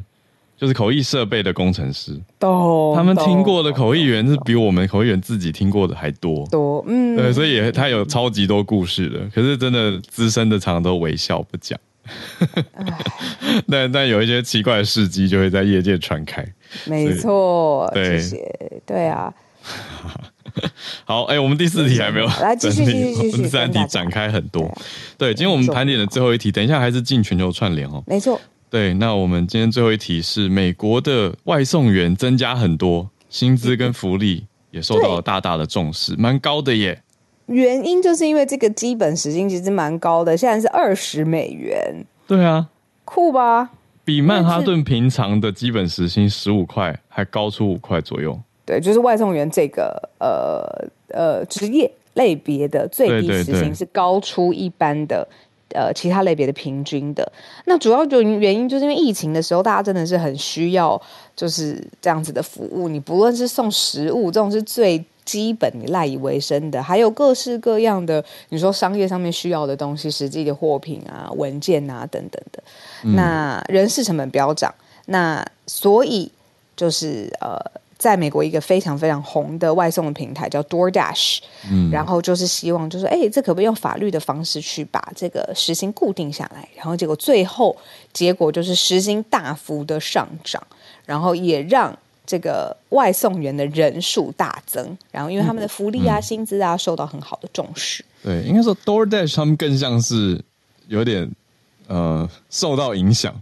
[0.55, 2.17] 就是口译设备的工程师。
[2.39, 6.45] 都他们听过的口译员是比我们口译员自己听过的还多。
[6.47, 9.19] 多，嗯，对，所以也他有超级多故事的。
[9.33, 11.77] 可是真的资深的常常都微笑不讲。
[13.69, 16.45] 但但有一些奇怪的事迹就会在业界传开。
[16.85, 19.33] 没错，对，这些对啊，
[21.05, 24.69] 好，哎、欸，我们第四题还没有来继续继续继续，第三题展开很多。
[25.17, 28.03] 对，今天我们盘点的最后一题，等一下还是进全球串联哦。
[28.07, 28.39] 没错。
[28.69, 37.01] 对，那我们今天最后一题是美国的外送员增加很多，薪资跟福利也受到了大大的重视，蛮高的耶。
[37.47, 42.05] 原因就是因为这个基本时薪其实蛮高的，现在是二十美元。
[42.25, 42.69] 对啊，
[43.03, 43.69] 酷吧？
[44.05, 48.39] 比曼哈顿平常的基本时薪十五块还高出五块左右。
[48.65, 55.27] 对，就是外送员这个呃呃职业类别的最低时薪是高出一般的。
[55.75, 57.29] 呃，其他类别的平均的，
[57.65, 60.99] 那主要就原因就是因为疫情的时候，大家真的是很需要
[61.35, 62.87] 就是这样子的服务。
[62.87, 72.63] 你不论是送食物，这种是最基本你赖以为生的，还有各式各样的，你说商业上面需要的东西，实际的货品啊、文件啊等等的，
[73.13, 74.73] 那人事成本飙涨，
[75.07, 76.31] 那所以
[76.77, 77.59] 就是呃。
[77.99, 86.69] 在美国一个非常非常红的外送的平台叫 DoorDash，嗯，然后就是希望就是哎，这可不可以用法律的方式去把这个时薪固定下来？
[86.75, 87.75] 然后结果最后
[88.13, 90.61] 结果就是时薪大幅的上涨，
[91.07, 91.97] 然后也让
[92.27, 98.03] 这个外送员的人数大增，然后因为他们的福利啊、嗯、薪资啊受到很好的重视。
[98.21, 100.39] 对，应该说 DoorDash 他们更像是
[100.89, 101.31] 有点
[101.87, 103.33] 呃受到影响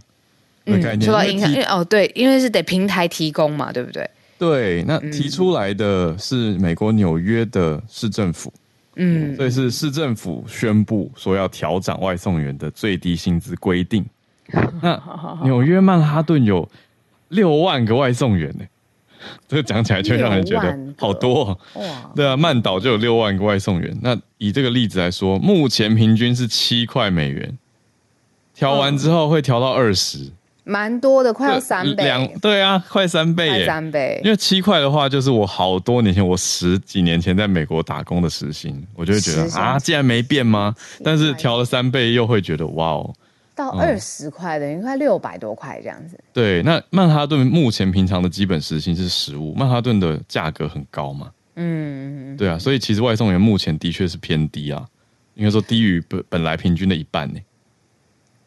[0.64, 4.08] 的概念，嗯、受到影响，因为哦对，因为是得平台提供嘛，对不对？
[4.38, 8.52] 对，那提出来的是美国纽约的市政府，
[8.94, 14.04] 嗯，所以是市政府宣布说要调整外送员的最低薪资规定。
[14.80, 15.02] 那
[15.42, 16.68] 纽约曼哈顿有
[17.30, 18.64] 六万个外送员呢，
[19.48, 21.44] 这个讲起来就让人觉得好多
[21.74, 22.10] 哇！
[22.14, 23.96] 对啊，曼岛就有六万个外送员。
[24.02, 27.58] 那以这个例子来说，目前平均是七块美元，
[28.54, 30.30] 调完之后会调到二十。
[30.68, 32.02] 蛮多的，快要三倍。
[32.02, 34.20] 两对啊，快三倍耶，三倍。
[34.24, 40.74] 因为七块的话，就是我好多年前，我十几年前在美国打工的时薪，我就会觉得啊，竟然没变吗？
[41.04, 43.14] 但是调了三倍，又会觉得哇哦，
[43.56, 46.16] 到二十块等于快六百多块这样子。
[46.32, 51.32] 对，那曼哈顿目前平常的基本时薪是十五，曼哈顿的价格很高嘛？
[51.56, 54.86] 嗯，对啊，所以其实外送员目前的确是偏低啊，
[55.34, 57.40] 应该说低于本本来平均的一半呢。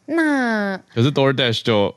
[0.06, 1.94] 那可是 DoorDash 就。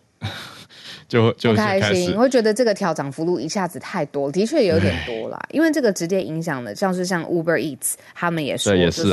[1.05, 5.39] 就就不开心，会觉得这个调涨幅度一下子太多，的确有点多啦。
[5.51, 9.03] 因为这个直接影响了，像是像 Uber Eats，他们也说，就是，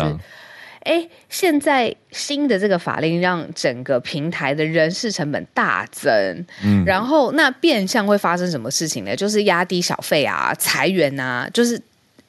[0.80, 9.14] 哎、啊，现在新的这个法令让整个平台的人事成本大增，嗯，然后那变相会发生什么事情呢？
[9.14, 11.80] 就是压低小费啊，裁员啊，就是。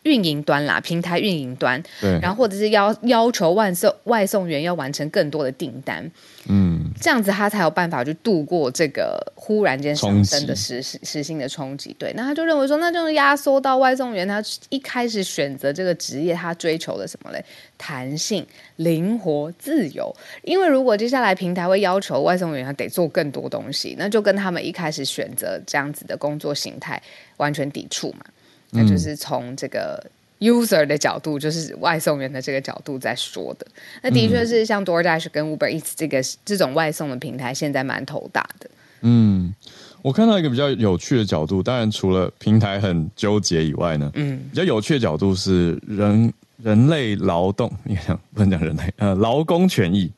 [0.04, 6.10] 运营端啦，平台运营端，对，然后或者是要要求外送外送员要完成更多的订单，
[6.47, 11.95] 嗯，这样子他才有办法去度过这个忽然间上升的时时时薪的冲击。
[11.99, 17.45] 对，那他就认为说，那就是压缩到外送员他一开始选择这个职业，他追求的什么嘞？
[17.78, 18.45] 弹性、
[18.78, 20.16] 灵活、自由。
[20.43, 27.02] 因为如果接下来平台会要求外送员他得做更多东西，那就跟他们一开始选择这样子的工作形态
[27.38, 28.26] 完全抵触嘛。
[28.72, 30.02] 那就是从这个
[30.40, 33.68] user 的角度，就是外送员的这个角度在说的。
[34.02, 38.70] 那的确是像 DoorDash 跟 Uber Eats 这个这种外送的平台，现在蛮头大的。
[39.02, 39.54] 嗯，
[40.02, 50.10] 我看到一个比较有趣的角度，当然除了平台很纠结以外呢，嗯，比较有趣的角度是人人类劳动，你看不能讲人类，呃，劳工权益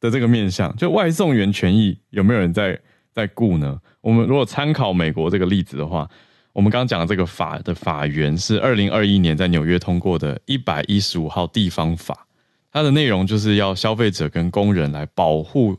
[0.00, 2.78] 的这个面向，就外送员权益有没有人在
[3.14, 3.80] 在顾呢？
[4.00, 6.08] 我们如果参考美国这个例子的话。
[6.52, 12.26] 我们刚刚讲的这个法的法源是二零二一年在纽约通过的一百一十五号地方法，
[12.72, 15.76] 它的内容就是要消费者跟工人来保护，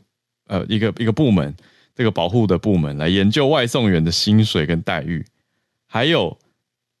[0.48, 1.54] 呃，一个一个部门，
[1.94, 5.24] 这个保护的部门来研究外送员的薪水跟待遇，
[5.86, 6.38] 还有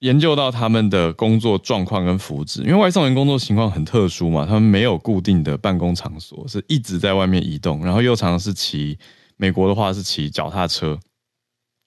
[0.00, 8.98] 研究到他们的工作状况跟福祉，因为外送员工作情况很特殊嘛，他们没有固定的办公场所，是一直在外面移动，然后又常常是骑，
[9.38, 10.98] 美国的话是骑脚踏车，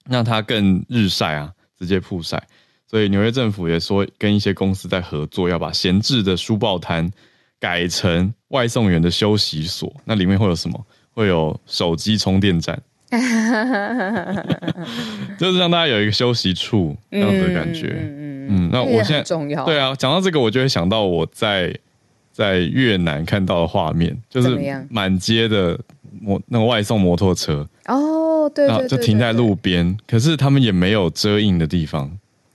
[0.06, 1.52] 那他更日晒啊。
[1.80, 2.42] 直接曝晒，
[2.88, 7.12] 所以纽约政府也说跟一些公司在合作，要把闲置的书报摊
[7.60, 9.92] 改成外送员的休息所。
[10.06, 10.86] 那里面会有什么？
[11.12, 12.78] 会有手机充电站，
[15.40, 17.96] 就是让大家有一个休息处这样子的感觉。
[18.02, 21.74] 嗯，嗯，那我现在重要对啊，讲到这个，我就会想到我在
[22.34, 24.60] 在越南看到的画面，就是
[24.90, 25.80] 满街的
[26.20, 28.50] 摩那个外送摩托车哦。
[28.54, 32.12] 对，对，对，对，就停在路边，可是他们也没有遮荫的地方，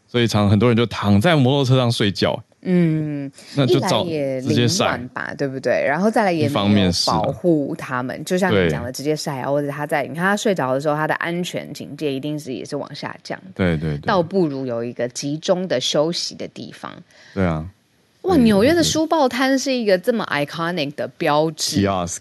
[0.06, 2.42] 所以常常很多人就躺在摩托车上睡觉。
[2.62, 5.82] 嗯，那就照也直接晒吧，对不对？
[5.82, 13.46] 然后再来也方面保护他们，就像你讲的，直接晒啊，或者他在你看他睡着的时候，他的安全警戒一定是也是往下降的。
[13.54, 16.92] 对对对，倒不如有一个集中的休息的地方。
[17.32, 17.66] 对啊，
[18.22, 21.80] 哇，纽约的书报摊是一个这么 iconic 的标志。
[21.80, 22.20] Kiosk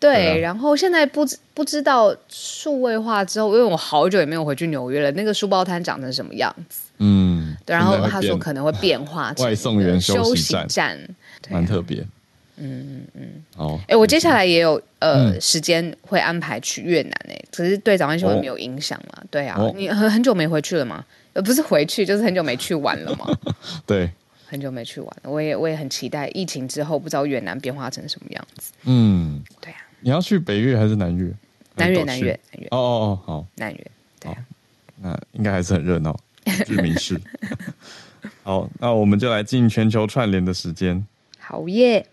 [0.00, 6.80] 对，对啊、然后现在不知不知道数位化之后，因为我好久也没有回去纽约了，那个书包摊长成什么样子？
[6.98, 10.98] 嗯，对，然后他说可能会变化外送员休息站，站
[11.50, 12.00] 蛮特别。
[12.56, 13.44] 嗯嗯嗯。
[13.56, 19.22] 哦，哎，我接下来也有呃时间会安排去越南诶，可是对早安新闻没有影响嘛？
[19.30, 21.04] 对啊，你很很久没回去了吗？
[21.32, 23.26] 呃，不是回去，就是很久没去玩了嘛。
[23.86, 24.10] 对，
[24.46, 28.72] 很久没去玩了，我也我也很期待疫情之后，不知道越南变化成什么样子。
[28.84, 29.78] 嗯，对啊。
[30.00, 31.32] 你要去北越还是南越？
[31.74, 32.66] 南越，南越，南越。
[32.68, 33.46] 哦哦哦，好。
[33.56, 33.90] 南越，
[34.20, 34.36] 对啊。
[35.02, 36.18] 那应该还是很热闹，
[36.66, 37.20] 居民市。
[38.42, 41.04] 好，那我们就来进全球串联的时间。
[41.38, 42.06] 好耶！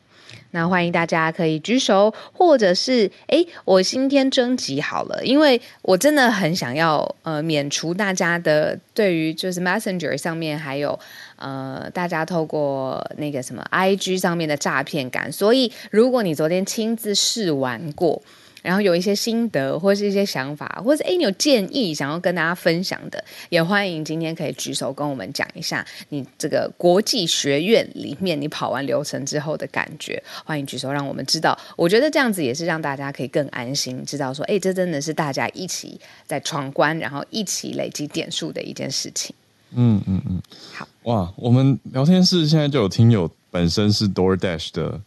[0.51, 10.99] 那欢迎大家可以举手，或者是哎，我今天征集好了，因为我真的很想要呃免除大家的对于就是 Messenger 上面还有
[11.35, 18.21] 呃大家透过那个什么 IG 上面的诈骗感，所以如果你昨天亲自试玩过。
[18.67, 30.21] 然后有一些心得，或是一些想法，或者哎，你有建议想要跟大家分享的，也欢迎今天可以举手跟我们讲一下你这个国际学院里面你跑完流程之后的感觉。
[30.43, 31.57] 欢迎举手，让我们知道。
[31.77, 39.33] 我觉得这样子也是让大家可以更安心，知道说，哎，这真的是大家一起在闯关，然后一起累积点数的一件事情。
[39.75, 40.41] 嗯嗯嗯，
[40.73, 44.99] 好哇，我们聊天室现在就有听友本身是 DoorDash 的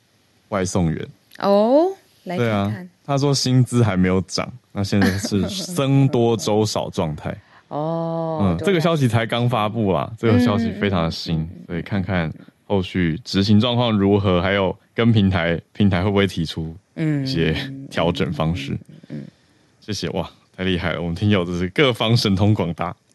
[0.48, 1.06] 外送员
[1.36, 1.88] 哦，
[2.24, 2.72] 来看看。
[2.72, 2.86] 对啊。
[3.10, 7.36] 他说薪资还没有涨，那现在是 僧多粥少状态。
[7.66, 12.32] 哦，嗯，这个消息才刚发布啦，这个消息非常的新，嗯、所以看看
[12.68, 17.52] 后续执行状况如何，还有跟平台平台会不会提出一些
[17.90, 18.74] 调整方式。
[18.74, 19.24] 嗯，嗯嗯
[19.80, 22.94] 谢谢哇，太厉害了，我们听友就是各方神通广大。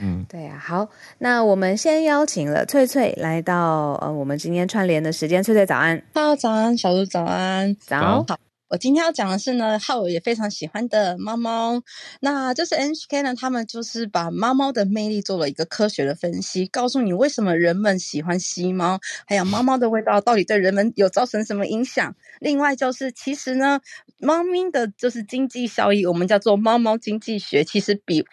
[0.00, 0.88] 嗯，对呀、啊，好，
[1.18, 5.42] 那我们先邀请了翠翠来到呃，我们今天串联的时间。
[5.42, 8.24] 翠翠早安，Hello，早安，小鹿早安，早。
[8.28, 8.38] 好，
[8.68, 11.80] 我今天要讲的是呢，浩尔也非常喜欢的猫猫。
[12.20, 22.14] 那就是 NHK 呢，他们就是把猫猫的魅力做了一个科学的分析，告诉你为什么人们喜欢吸猫，还有猫猫的味道到底对人们有造成什么影响。
[22.40, 23.80] 另外就是，其实呢，
[24.18, 28.26] 猫咪的就是经济效益，我们叫做猫猫经济学，其实比。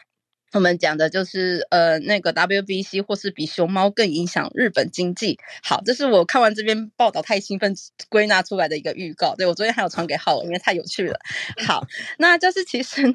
[0.53, 5.37] 我们讲的就是呃，那个 WBC 或是比熊猫更影响日本经济。
[5.63, 7.75] 好，这是我看完这篇报道太兴奋
[8.07, 9.35] 归纳出来的一个预告。
[9.35, 11.19] 对，我昨天还有传给浩，因为太有趣了。
[11.65, 11.85] 好，
[12.19, 13.13] 那就是其实呢，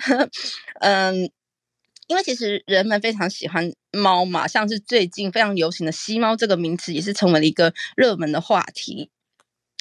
[0.81, 1.31] 嗯，
[2.09, 9.11] 因为其实人们非常喜欢猫嘛，像是最近非常流行的“吸猫”这个名词，也是成为了一个热门的话题。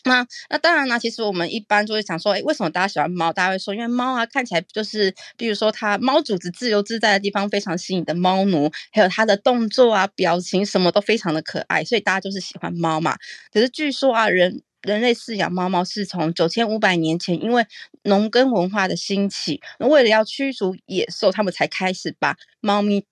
[0.07, 3.31] 那那当然呢，其实我们一般就会想说，诶，为什么大家喜欢猫？
[3.31, 13.15] 大家会说，因为猫啊，看起来就是，比如说它猫主子自由自在的地方非常吸引的猫奴，还有它的动作啊、表情什么都非常的可爱，所以大家就是喜欢猫嘛。
[13.53, 17.65] 可是据说啊，人人类饲养猫猫是从九千五百年前，因为
[18.03, 23.05] 农耕文化的兴起，为了要驱逐野兽，他们才开始把猫咪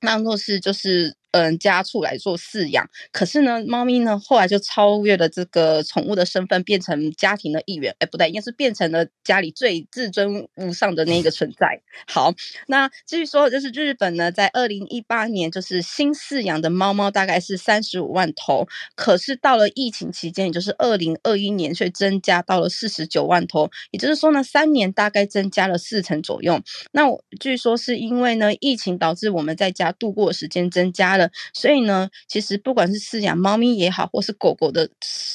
[0.00, 1.14] 当作是就是。
[1.36, 7.94] 嗯，家畜来做饲养，可是呢，猫咪呢后来就超越了这个宠物的身份，变成家庭的一员。
[7.98, 11.78] 哎，不对，应该是变成了家里最至尊无上的那个存在。
[12.06, 12.32] 好，
[12.68, 26.58] 那据说就是日本呢，在二零一八年，就是新饲养的猫猫大概是三十五万头，可是到了疫情期间，也就是二零二一年，却增加到了四十九万头，也就是说呢，三年大概增加了四成左右。
[26.92, 31.25] 那我据说是因为呢，疫情导致我们在家度过的时间增加了。
[31.52, 34.90] 所以呢，其实不管是饲养猫咪也好，或是狗狗的，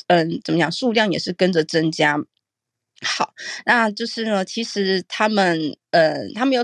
[0.08, 2.18] 嗯，怎么讲，数量也是跟着增加。
[3.04, 3.34] 好，
[3.66, 6.64] 那就是呢，其实他们，呃，他们有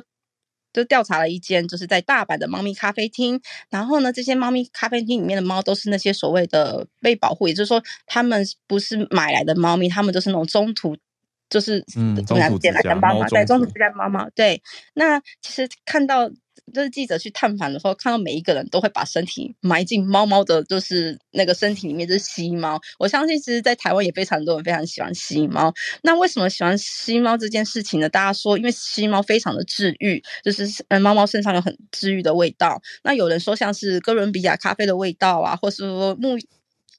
[0.71, 3.41] 就调查了一间，就是在大阪的猫咪咖啡厅。
[3.71, 10.95] 然后呢，这些猫咪咖啡厅里面的猫都是那些所谓的被保护，也就是说，他们不是买来的猫咪，他们都是那种中途，
[11.49, 14.29] 就是嗯，中途之家猫，对，中途之家猫猫。
[14.35, 14.61] 对，
[14.93, 16.29] 那其实看到。
[16.73, 22.77] 就是记者去探访的时候，看到每一个人都会把身体埋进猫猫的，就是那个身体里面，就是吸猫。
[22.99, 25.73] 我相信，其实，在台湾也非常多人非常喜欢吸猫。
[26.01, 28.09] 那为什么喜欢吸猫这件事情呢？
[28.09, 32.81] 大家说，因为吸猫非常的治愈，就是嗯，猫猫身上有很治愈的味道。
[33.03, 36.37] 那有人说，像是哥伦比亚咖啡的味道啊，或是说沐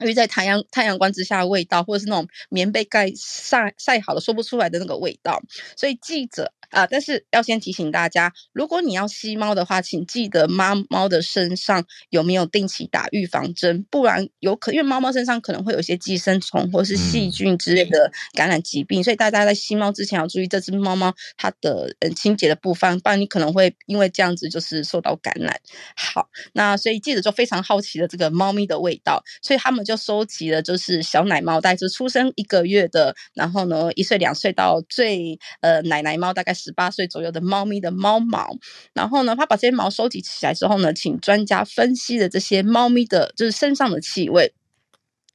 [0.00, 5.42] 因为在太阳太阳光之下的味道，或者是那种棉被盖晒晒好了说不出来的那个味道。
[5.76, 25.58] 所以记者啊、呃，但是要先提醒大家，如果你要吸猫的话，请记得猫猫的身上有没有定期打预防针，不然有可因为猫猫身上可能会有一些寄生虫或是细菌之类的感染疾病，嗯、所以大家在吸猫之前要注意这只猫猫它的嗯清洁的部分，不然你可能会因为这样子就是受到感染。
[25.96, 36.57] 好，那所以记者就非常好奇的这个猫咪的味道，所以他们就收集了就是小奶猫，带着出生一个月的，然后呢一岁两岁到最呃奶奶猫大概。
[36.58, 38.58] 十八岁左右的猫咪的猫毛，
[38.92, 44.52] 然后呢，他把这些毛收集起来之后呢，请专家分析了这些猫咪的，就是身上的气味。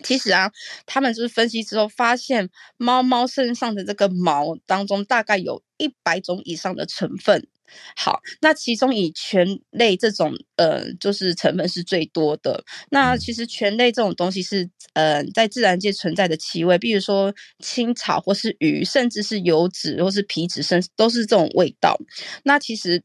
[0.03, 0.51] 其实啊，
[0.85, 7.47] 他们就是分析之后发现，猫猫身上的这个毛当中，大概有一百种以上的成分。
[7.95, 12.63] 好，那其中以醛类这种呃，就是成分是最多的。
[12.91, 21.97] 那其实醛类这种东西是呃，在自然界存在的气味，比如说青草或是鱼，甚至是油脂或是皮脂，甚至都是这种味道。
[22.43, 23.01] 那其实，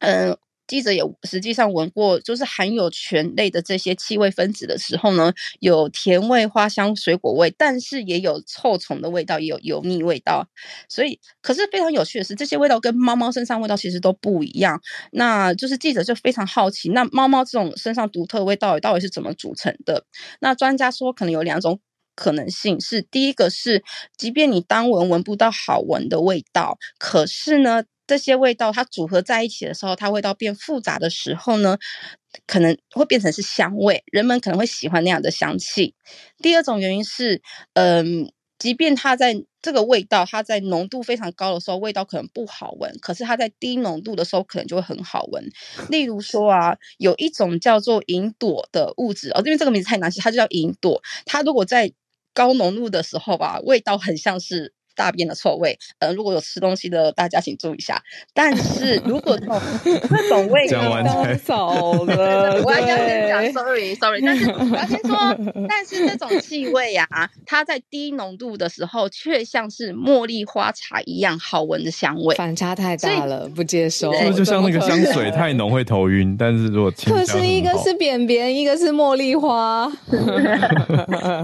[0.00, 0.38] 嗯、呃。
[0.66, 10.48] 记者也实际上闻过，就是含有醛类的这些气味分子的时候呢，有甜味、花香、水果味，但是也有臭虫的味道，也有油腻味道。
[10.88, 14.80] 所以，可是非常有趣的是，这些味道跟猫猫身上味道其实都不一样。
[15.12, 20.04] 那就是记者就非常好奇，那猫猫这种身上独特的味道到底是怎么组成的？
[20.40, 21.78] 那专家说，可能有两种
[22.16, 23.82] 可能性：是第一个是，
[24.16, 27.84] 即便你单闻闻不到好闻的味道，可是呢。
[28.06, 31.78] 这些味道它组合在一起的时候，它味道变复杂的时候呢，
[32.46, 35.94] 可能会变成是香味，人们可能会喜欢那样的香气。
[36.38, 37.40] 第二种原因是，
[37.74, 45.42] 嗯，即便它在这个味道它在浓度非常高的时候，味道可能不好闻，可是它在低浓度的时候可能就会很好闻。
[45.88, 51.02] 例如说啊，有一种叫做银朵的物质哦，因为这个名字太难写，它就叫银朵。
[51.24, 51.90] 它如果在
[52.34, 54.74] 高浓度的时候吧，味道很像是。
[54.94, 58.02] 大便的臭味，呃，如果有吃东西的，大家请注意一下。
[58.32, 64.20] 但是如果这种 这种味道，讲少了， 我要先讲， sorry，sorry。
[64.24, 65.16] 但是我要先说，
[65.68, 67.06] 但是这种气味啊，
[67.46, 74.12] 它在低浓度的时候，却像是茉莉花茶一样好闻的香味，反差太大了，不接受。
[74.14, 76.36] 是不是就像那个香水太浓会头晕？
[76.38, 79.90] 但是如果可是一个是便便，一个是茉莉花。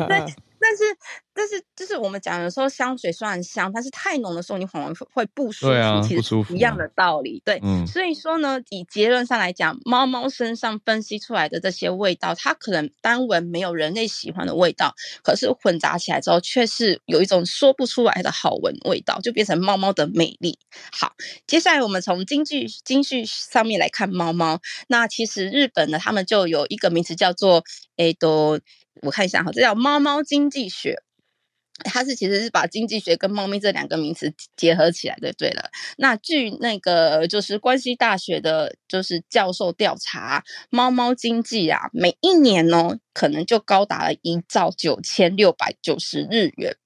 [0.08, 0.26] 但。
[0.62, 0.84] 但是，
[1.40, 5.72] 但是，就是我们讲的时候，香水虽然香，但是太浓的时候，你反而会不舒服。
[5.72, 7.40] 对啊，其实一样的道理。
[7.46, 7.86] 对，嗯。
[7.86, 20.58] 所以说呢，以结论上来讲，猫猫身上分析出来的这些味道，它可能单闻没有人类喜欢的味道，可是混杂起来之后，却是有一种说不出来的好闻味道，就变成猫猫的美丽。
[20.92, 21.14] 好，
[21.46, 24.60] 接下来我们从经济经济上面来看猫猫。
[24.88, 27.64] 那其实日本呢，他们就有一个名词叫做
[27.96, 28.60] “诶都”。
[29.02, 31.02] 我看一下哈，这叫猫猫经济学，
[31.84, 35.32] 它是其实是把经济学跟猫咪这两个名词结合起来的。
[35.32, 46.76] 对了，那据那个就是关西大学的，就是教授调查，猫猫经济啊，每一年呢，可能就高达了一兆九千六百九十日元。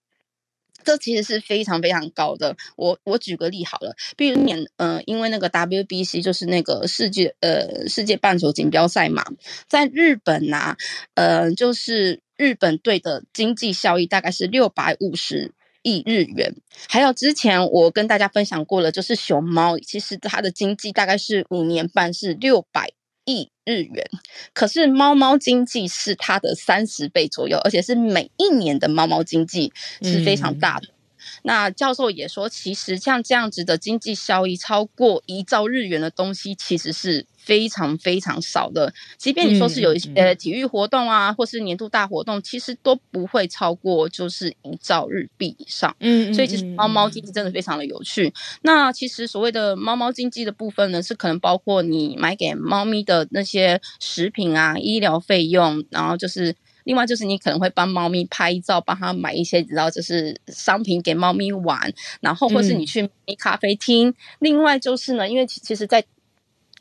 [0.84, 2.54] 这其实是非常非常高的。
[2.76, 9.24] 我我举个例好了，比如年，呃，因为那个 WBC 就是那个世界呃世界棒球锦标赛嘛，
[9.66, 10.76] 在日本呐、啊，
[11.14, 16.54] 呃，就是日本队的经济效益大概是六百五十亿日元。
[16.88, 22.90] 还有之前我跟大家分享过了，就是熊猫，其实它的经济大概是五年半是六百
[23.24, 24.10] 亿日元，
[24.52, 29.72] 可是猫猫经济是它的三十倍左右，而且是每一年的猫猫经济
[30.02, 30.88] 是非常大的。
[30.88, 30.94] 嗯。
[31.42, 37.26] 那教授也说，其实像这样子的经济效益超过一兆日元的东西，其实是。
[37.44, 45.94] 非常非常少的，即便你说是有一些体育活动啊，嗯、或是年度大活动，其实都不会超过就是一兆日币以上。
[46.00, 48.28] 嗯，所以其实猫猫经济真的非常的有趣。
[48.28, 48.32] 嗯、
[48.62, 64.08] 那其实所谓的猫猫经济的部分呢，是可能包括你买给猫咪的那些食品啊、医疗费用，然后就是另外就是你可能会帮猫咪拍照，帮它买一些你知道就是商品给猫咪玩，然后或是你去咖啡厅。
[64.08, 66.02] 嗯、另外就是呢，因为其实，在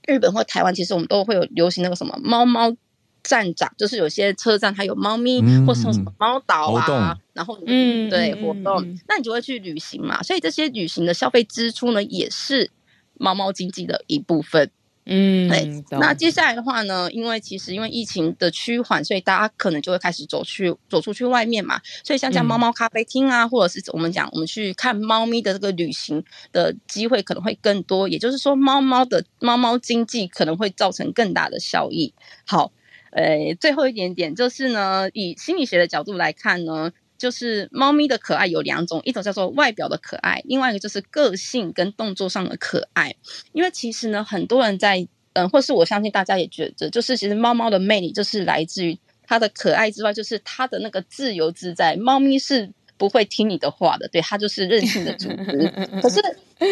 [0.08, 2.76] 日本或台湾，其实我们都会有流行那个什么猫猫
[3.24, 10.22] 站长，就是有些车站它有猫咪，嗯、或是什么猫岛啊，然后嗯，对活动，嗯、那你就会去旅行嘛。
[10.22, 12.70] 所以这些旅行的消费支出呢，也是
[13.16, 14.70] 猫猫经济的一部分。
[15.06, 15.84] 嗯，对。
[15.99, 21.82] 那接下来的话呢，因为其实因为疫情的趋缓，所以大家可能就会开始走去走出去外面嘛。
[22.04, 28.08] 所以像像猫猫咖啡厅啊，嗯、或者是我们讲我们去看猫咪的这个旅行的机会可能会更多。
[28.08, 32.14] 也就是说，猫猫的猫猫经济可能会造成更大的效益。
[32.45, 32.72] 好，
[33.12, 36.91] 呃，最后一点点就是呢，以心理学的角度来看呢。
[37.24, 43.15] 就是猫咪的可爱有两种，一种叫做外表的可爱，另外一个就是个性跟动作上的可爱。
[43.53, 51.95] 因为其实呢，很多人在嗯，或是我相信大家也觉得，就是其实猫猫的魅力就是来自于它的可爱之外，就是它的那个自由自在。
[51.95, 55.74] 猫咪是不会听你的话的，对，它就是任性的主 子。
[56.01, 56.19] 可是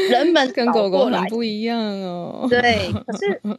[0.09, 3.41] 人们跟狗狗很不一样哦，对，可是。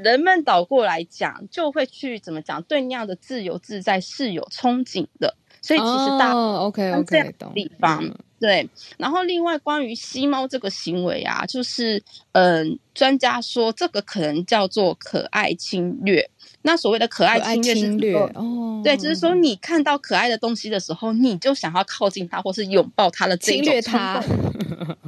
[0.00, 2.62] 人们倒过来讲，就会去怎么讲？
[2.62, 8.02] 对那样的自由自在是有憧憬的，所以其实大 OK OK 地方
[8.40, 8.68] 对。
[8.96, 12.02] 然后另外关于吸猫这个行为啊，就是
[12.32, 16.28] 嗯、呃，专家说这个可能叫做可爱侵略。
[16.62, 23.72] 那所谓的可爱侵略是侵略哦，对，就是说你看到可爱的东西的时候，你就想要靠近它，或是拥抱它的这种冲动。
[23.72, 24.24] 侵略它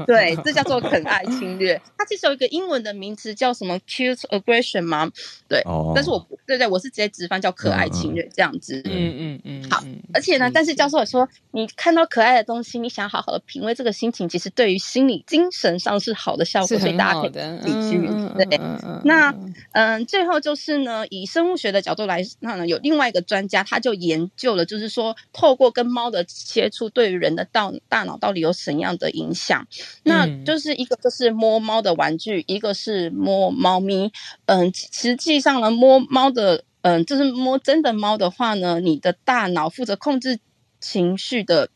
[0.07, 1.81] 对，这叫做可爱侵略。
[1.99, 5.11] 它其实有一个英文的名词叫什么 “cute aggression” 吗？
[5.49, 8.81] 对，哦、但是我对对，我是直接直翻叫可爱侵略这样子。
[8.85, 9.71] 嗯嗯嗯。
[9.71, 9.83] 好，
[10.15, 17.31] 而且呢，嗯、但是教授也说，你看到可爱的东西，你想好好的品味这个心情，其实对于心理精神上是好的效果，所以大家可以
[17.65, 17.99] 理解。
[18.37, 18.61] 对，
[19.05, 19.35] 那
[19.73, 29.67] 嗯，最后就是呢，以生物学的角度来，那呢有另外一个专家，他就研究了，就是说透过跟猫的接触，对于人的大大脑到底有什么样的影响？
[30.05, 34.13] 那就是一个就是摸猫的玩具，一个是摸猫咪。
[34.47, 40.39] 嗯，实际上呢，摸猫的，嗯，就是摸真的猫的话呢，你的大脑负责控制
[40.81, 41.69] 情绪的，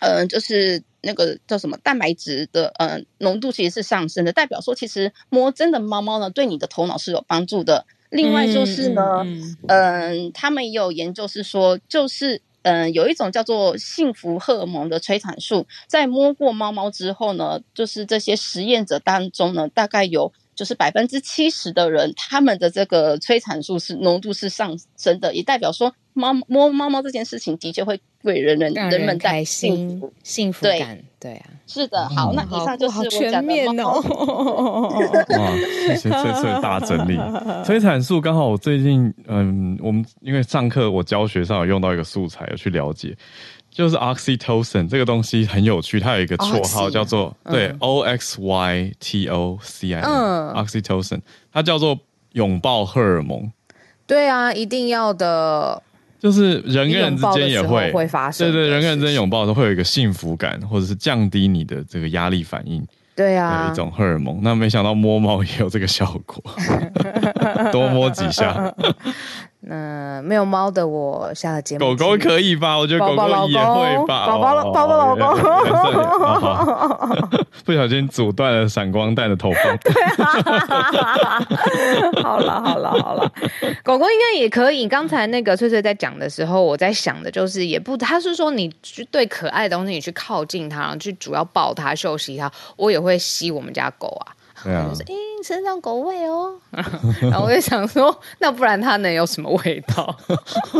[0.00, 7.86] 嗯，就是那个叫什么蛋白质的，呃，浓度其实是上升的，代表说其实摸真的猫猫呢，对你的头脑是有帮助的。
[8.10, 12.42] 另外就是呢，嗯，嗯，他们也有研究是说，就是。
[12.68, 25.94] 嗯，有一种叫做幸福荷尔蒙的催产素，在摸过猫猫之后呢，就是这些实验者当中呢，大概有就是百分之七十的人，他们的这个催产素是浓度是上升的，也代表说。
[26.18, 32.08] 猫摸猫猫这件事情的确会为人人人们带来幸福幸福感，对啊，是的。
[32.08, 34.00] 好，那以上就是我讲的猫。
[34.00, 37.18] 哇，谢谢翠翠大整理。
[37.66, 43.14] 催产素刚好我最近嗯，我们因为上课我教学上有用到一个素材，有去了解，
[43.76, 51.20] 就是 oxytocin 这个东西很有趣，它有一个绰号叫做对 O X Y T O C I N，oxytocin，
[51.52, 51.98] 它叫做
[52.32, 53.52] 拥抱荷尔蒙。
[54.06, 55.82] 对啊，一定要的。
[56.18, 62.82] 就是人跟人之间也会会发生，对对，人跟人之间拥抱都会有一个幸福感，或者是降低你的这个压力反应，
[63.14, 64.40] 对啊，有一种荷尔蒙。
[64.42, 66.42] 那没想到摸猫也有这个效果，
[67.70, 68.74] 多摸几下。
[69.68, 72.78] 那没有猫的我下了节目，狗狗可以吧？
[72.78, 74.24] 我觉得狗狗也会吧。
[74.24, 75.36] 宝宝宝宝老公，
[77.64, 79.76] 不小心阻断了闪光弹的投放。
[79.78, 79.92] 对
[80.22, 81.42] 啊，
[82.22, 83.28] 好了好了好了，
[83.82, 84.86] 狗狗应该也可以。
[84.86, 94.30] 刚才那个翠翠在讲的时候，我在想的就是，也不，他是说你去对可爱的东西，你去靠近它，然后去主要抱它、休息它，我也会吸我们家狗啊。
[94.66, 95.14] 对啊，就是诶，
[95.44, 96.54] 身上狗味哦。
[97.22, 100.16] 然后我就想说，那不然它能有什么味道？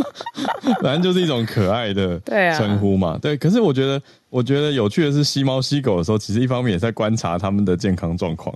[0.82, 2.20] 反正就是一种可爱的
[2.56, 3.16] 称呼嘛。
[3.22, 8.54] 对，可是我觉得，我觉得有趣的是，吸猫吸狗的时候，其实一方面也在观察它们的健康状况。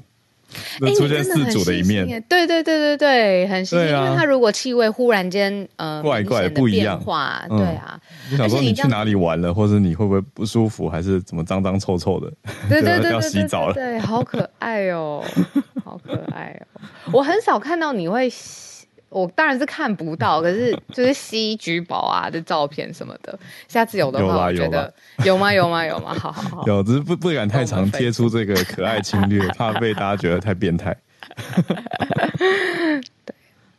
[0.81, 3.97] 那出现四组的一面，欸、对对对对对，很新鲜。
[3.97, 7.01] 啊、因为它如果气味忽然间呃怪怪的不一样，
[7.49, 7.99] 嗯、对啊，
[8.31, 12.31] 你想说你去哪里玩了，或者你会不会不舒服，还是怎么脏脏臭臭的？
[12.69, 15.25] 对对对，对， 要洗澡了，对，好可爱哦，
[15.85, 16.81] 好可爱哦。
[17.13, 18.31] 我很少看到你会。
[19.11, 23.39] 我当然是看不到， 可是就是吸橘宝啊的照片什么的，
[23.69, 24.93] 下次有的话，我觉得
[25.25, 25.53] 有吗？
[25.53, 25.85] 有吗？
[25.85, 26.15] 有吗？
[26.19, 30.97] 好好好，有，只是不不敢太常贴出这个可爱侵略， 怕被大家觉得太变态。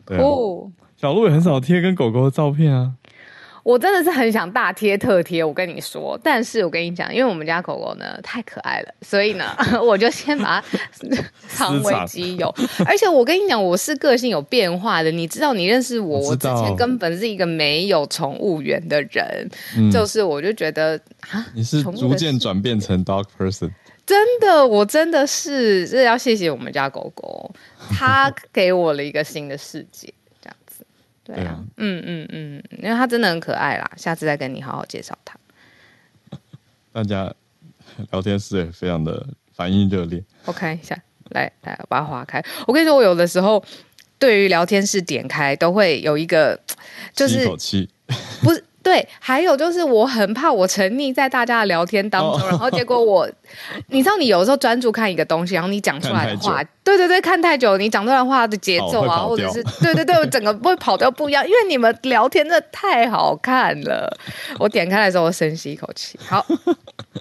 [0.06, 2.92] 对，哦，小鹿也很少贴跟狗狗的照片啊。
[3.64, 9.46] 我真的是很想大贴特贴，我跟你说，但是我跟你讲，因为我们家狗狗呢太可爱了，所以呢，
[9.82, 10.68] 我就先把它
[11.48, 12.54] 藏为己有。
[12.86, 21.00] 而且我跟你讲，我是个性有变化的，你知道，你认识我，我，我之前根本是一个没有宠物缘的人，嗯、就是我就觉得
[21.30, 23.70] 啊，你是逐渐转变成 dog person，
[24.06, 27.54] 真的，我真的是，这要谢谢我们家狗狗，
[27.92, 30.12] 它 给我了一个新的世界。
[31.36, 35.38] 对啊，嗯嗯嗯，因为他真的很可爱啦，下次再跟你好好介绍他。
[36.92, 37.34] 大家
[38.12, 40.24] 聊天室也非常的反应热烈。
[40.46, 40.98] 我看一下
[41.30, 42.44] 来来，我把它划开。
[42.68, 43.64] 我跟你说，我有的时候
[44.20, 46.60] 对于聊天室点开都会有一个，
[47.14, 47.90] 就是一口气，
[48.42, 53.30] 不是对，还有就是我很怕我沉溺在大家的聊天当中，哦、然后结果我，
[53.90, 64.18] 你知道，你有时候专注看一个东西，然后你讲出来的话，对对对，看太久，你讲出来的话的节奏啊，或者是对对对，我整个 会跑掉不一样，因为你们聊天真的太好看了。
[64.58, 66.44] 我点开的时候，我深吸一口气，好，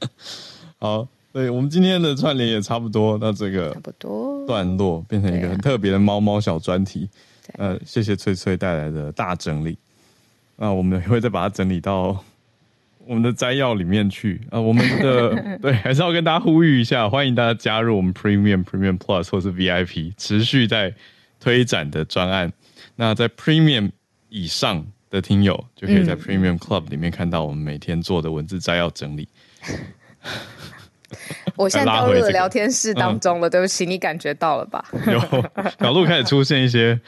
[0.80, 4.46] 好，对，我们今天的串联也差不多，那这个差不多。
[4.46, 7.08] 段落变成一个很特别的猫猫小专题，
[7.58, 9.76] 呃，谢谢翠翠带来的大整理。
[10.62, 12.22] 那我们也会再把它整理到
[13.06, 14.60] 我们的摘要里面去啊。
[14.60, 20.94] 我们的 对，还是要跟大家呼吁一下，欢迎大家加入我们 Premium、Premium Plus 或是 VIP 持续在
[21.40, 22.52] 推展的专案。
[22.96, 23.90] 那在 Premium
[24.28, 29.26] 以上的听友，就可以在 Premium Club 里面看到我们每天做的文字摘要整理。
[29.66, 29.78] 嗯
[31.56, 34.84] 我现在掉入了聊天室当中了，嗯、对不起，你感觉到了吧？
[35.06, 35.20] 有
[35.78, 36.98] 小鹿开始出现一些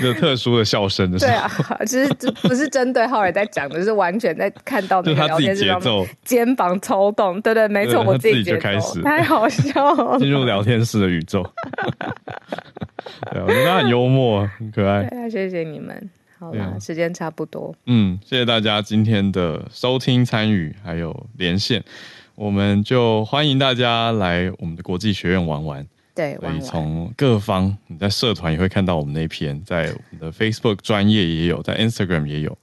[0.00, 1.30] 就特殊的笑声的时候。
[1.30, 1.50] 对啊，
[1.86, 7.40] 其实这不是针对浩尔在讲的，是完全在看到那个聊天室节奏，肩膀抽动。
[7.42, 11.42] 对对，没错，我自己就开始，太好笑了，进入聊天室的宇宙。
[13.32, 15.04] 对，我觉得他很幽默，很可爱。
[15.04, 16.10] 对啊，谢谢你们。
[16.38, 17.74] 好了，啊、时间差不多。
[17.86, 21.82] 嗯，谢谢大家今天的收听、参与还有连线。
[22.38, 25.84] 我们就欢迎大家来我们的国际学院玩玩。
[26.14, 32.56] 对，所以从各方，你在社团也会看到我们那篇，在我们的 Facebook 专业也有，在 Instagram 也有。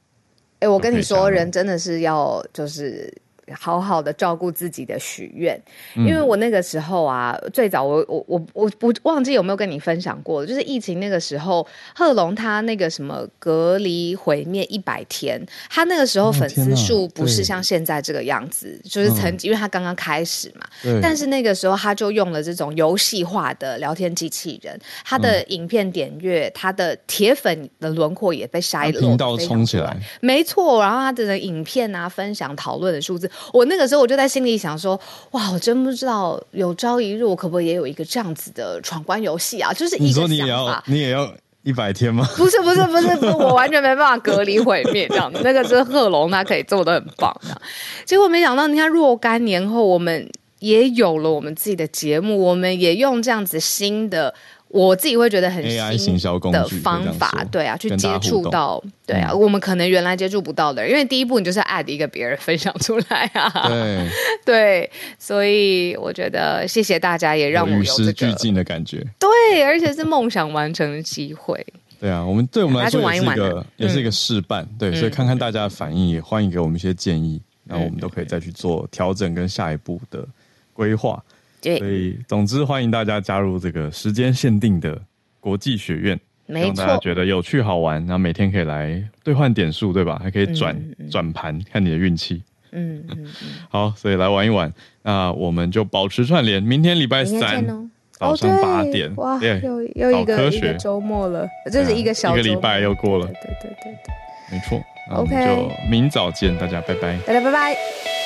[0.60, 3.14] 哎，我跟你说，人真的是要就是。
[3.54, 5.60] 好好的照顾自己的许愿，
[5.96, 15.40] 因为我那个时候啊，嗯、最早我我我我不忘记有没有跟你分享过，就是疫情那个时候，贺龙他那个什么隔离毁灭一百天，
[15.70, 20.66] 他那个时候粉丝数不是像现在这个样子，哦、就是曾经，因为他刚刚开始嘛，
[21.02, 33.30] 但是那个时候他就用了这种游戏化的聊天机器人，他的影片点阅，他的铁粉的轮廓也被筛了，频道冲起来，没错，然后他的影片啊分享讨论的数字。
[33.54, 35.00] 我那个时候我就在心里想说，
[35.32, 39.72] 哇，我真不知道有朝一日我可不可以也有一个这样子的闯关游戏啊？
[39.74, 40.22] 就是一个想法。
[40.22, 41.34] 你说你也要，你也要
[41.64, 42.28] 一百天吗？
[42.36, 45.40] 不是不是不是不是，我完全没办法隔离毁灭这样子。
[45.44, 47.60] 那个是贺龙，他可以做的很棒的。
[48.06, 50.30] 结果没想到，你看若干年后，我们
[50.60, 54.34] 也有了我们自己的节目，我们也用这样子新的。
[54.76, 55.64] 我自己会觉得很
[55.98, 56.18] 新
[56.52, 64.10] 的方法，对啊，去接触到，对啊，我们可能原来接触不到的，因为第一步你就是 add 一个别人分享出来啊， 对，
[64.44, 71.66] 对，所以我觉得谢谢大家，也让我与时俱进的感觉，对，而且是梦想完成的机会，
[71.98, 80.28] 对啊，我们对我们来说也是一个也是一个试办，对，所以看看大家的反应，也欢迎给我们一些建议，然后我们都可以再去做调整跟下一步的
[80.74, 81.24] 规划。
[81.78, 85.02] 所以，总之欢迎大家加入这个时间限定的
[85.40, 90.20] 国际学院，让大家觉得有趣好玩，然后每天可以来兑换点数，对吧？
[90.22, 92.44] 还可以转转盘，看你的运气。
[92.72, 93.26] 嗯嗯，
[93.70, 94.72] 好，所以来玩一玩。
[95.02, 97.66] 那我们就保持串联，明天礼拜三
[98.12, 99.14] 早上八点。
[99.16, 103.26] 哇，又又一个一个周末了，这是一个小一个礼拜又过了。
[103.28, 104.82] 对对对对，没错。
[105.12, 108.25] OK，就明早见，大家拜拜，大家拜拜。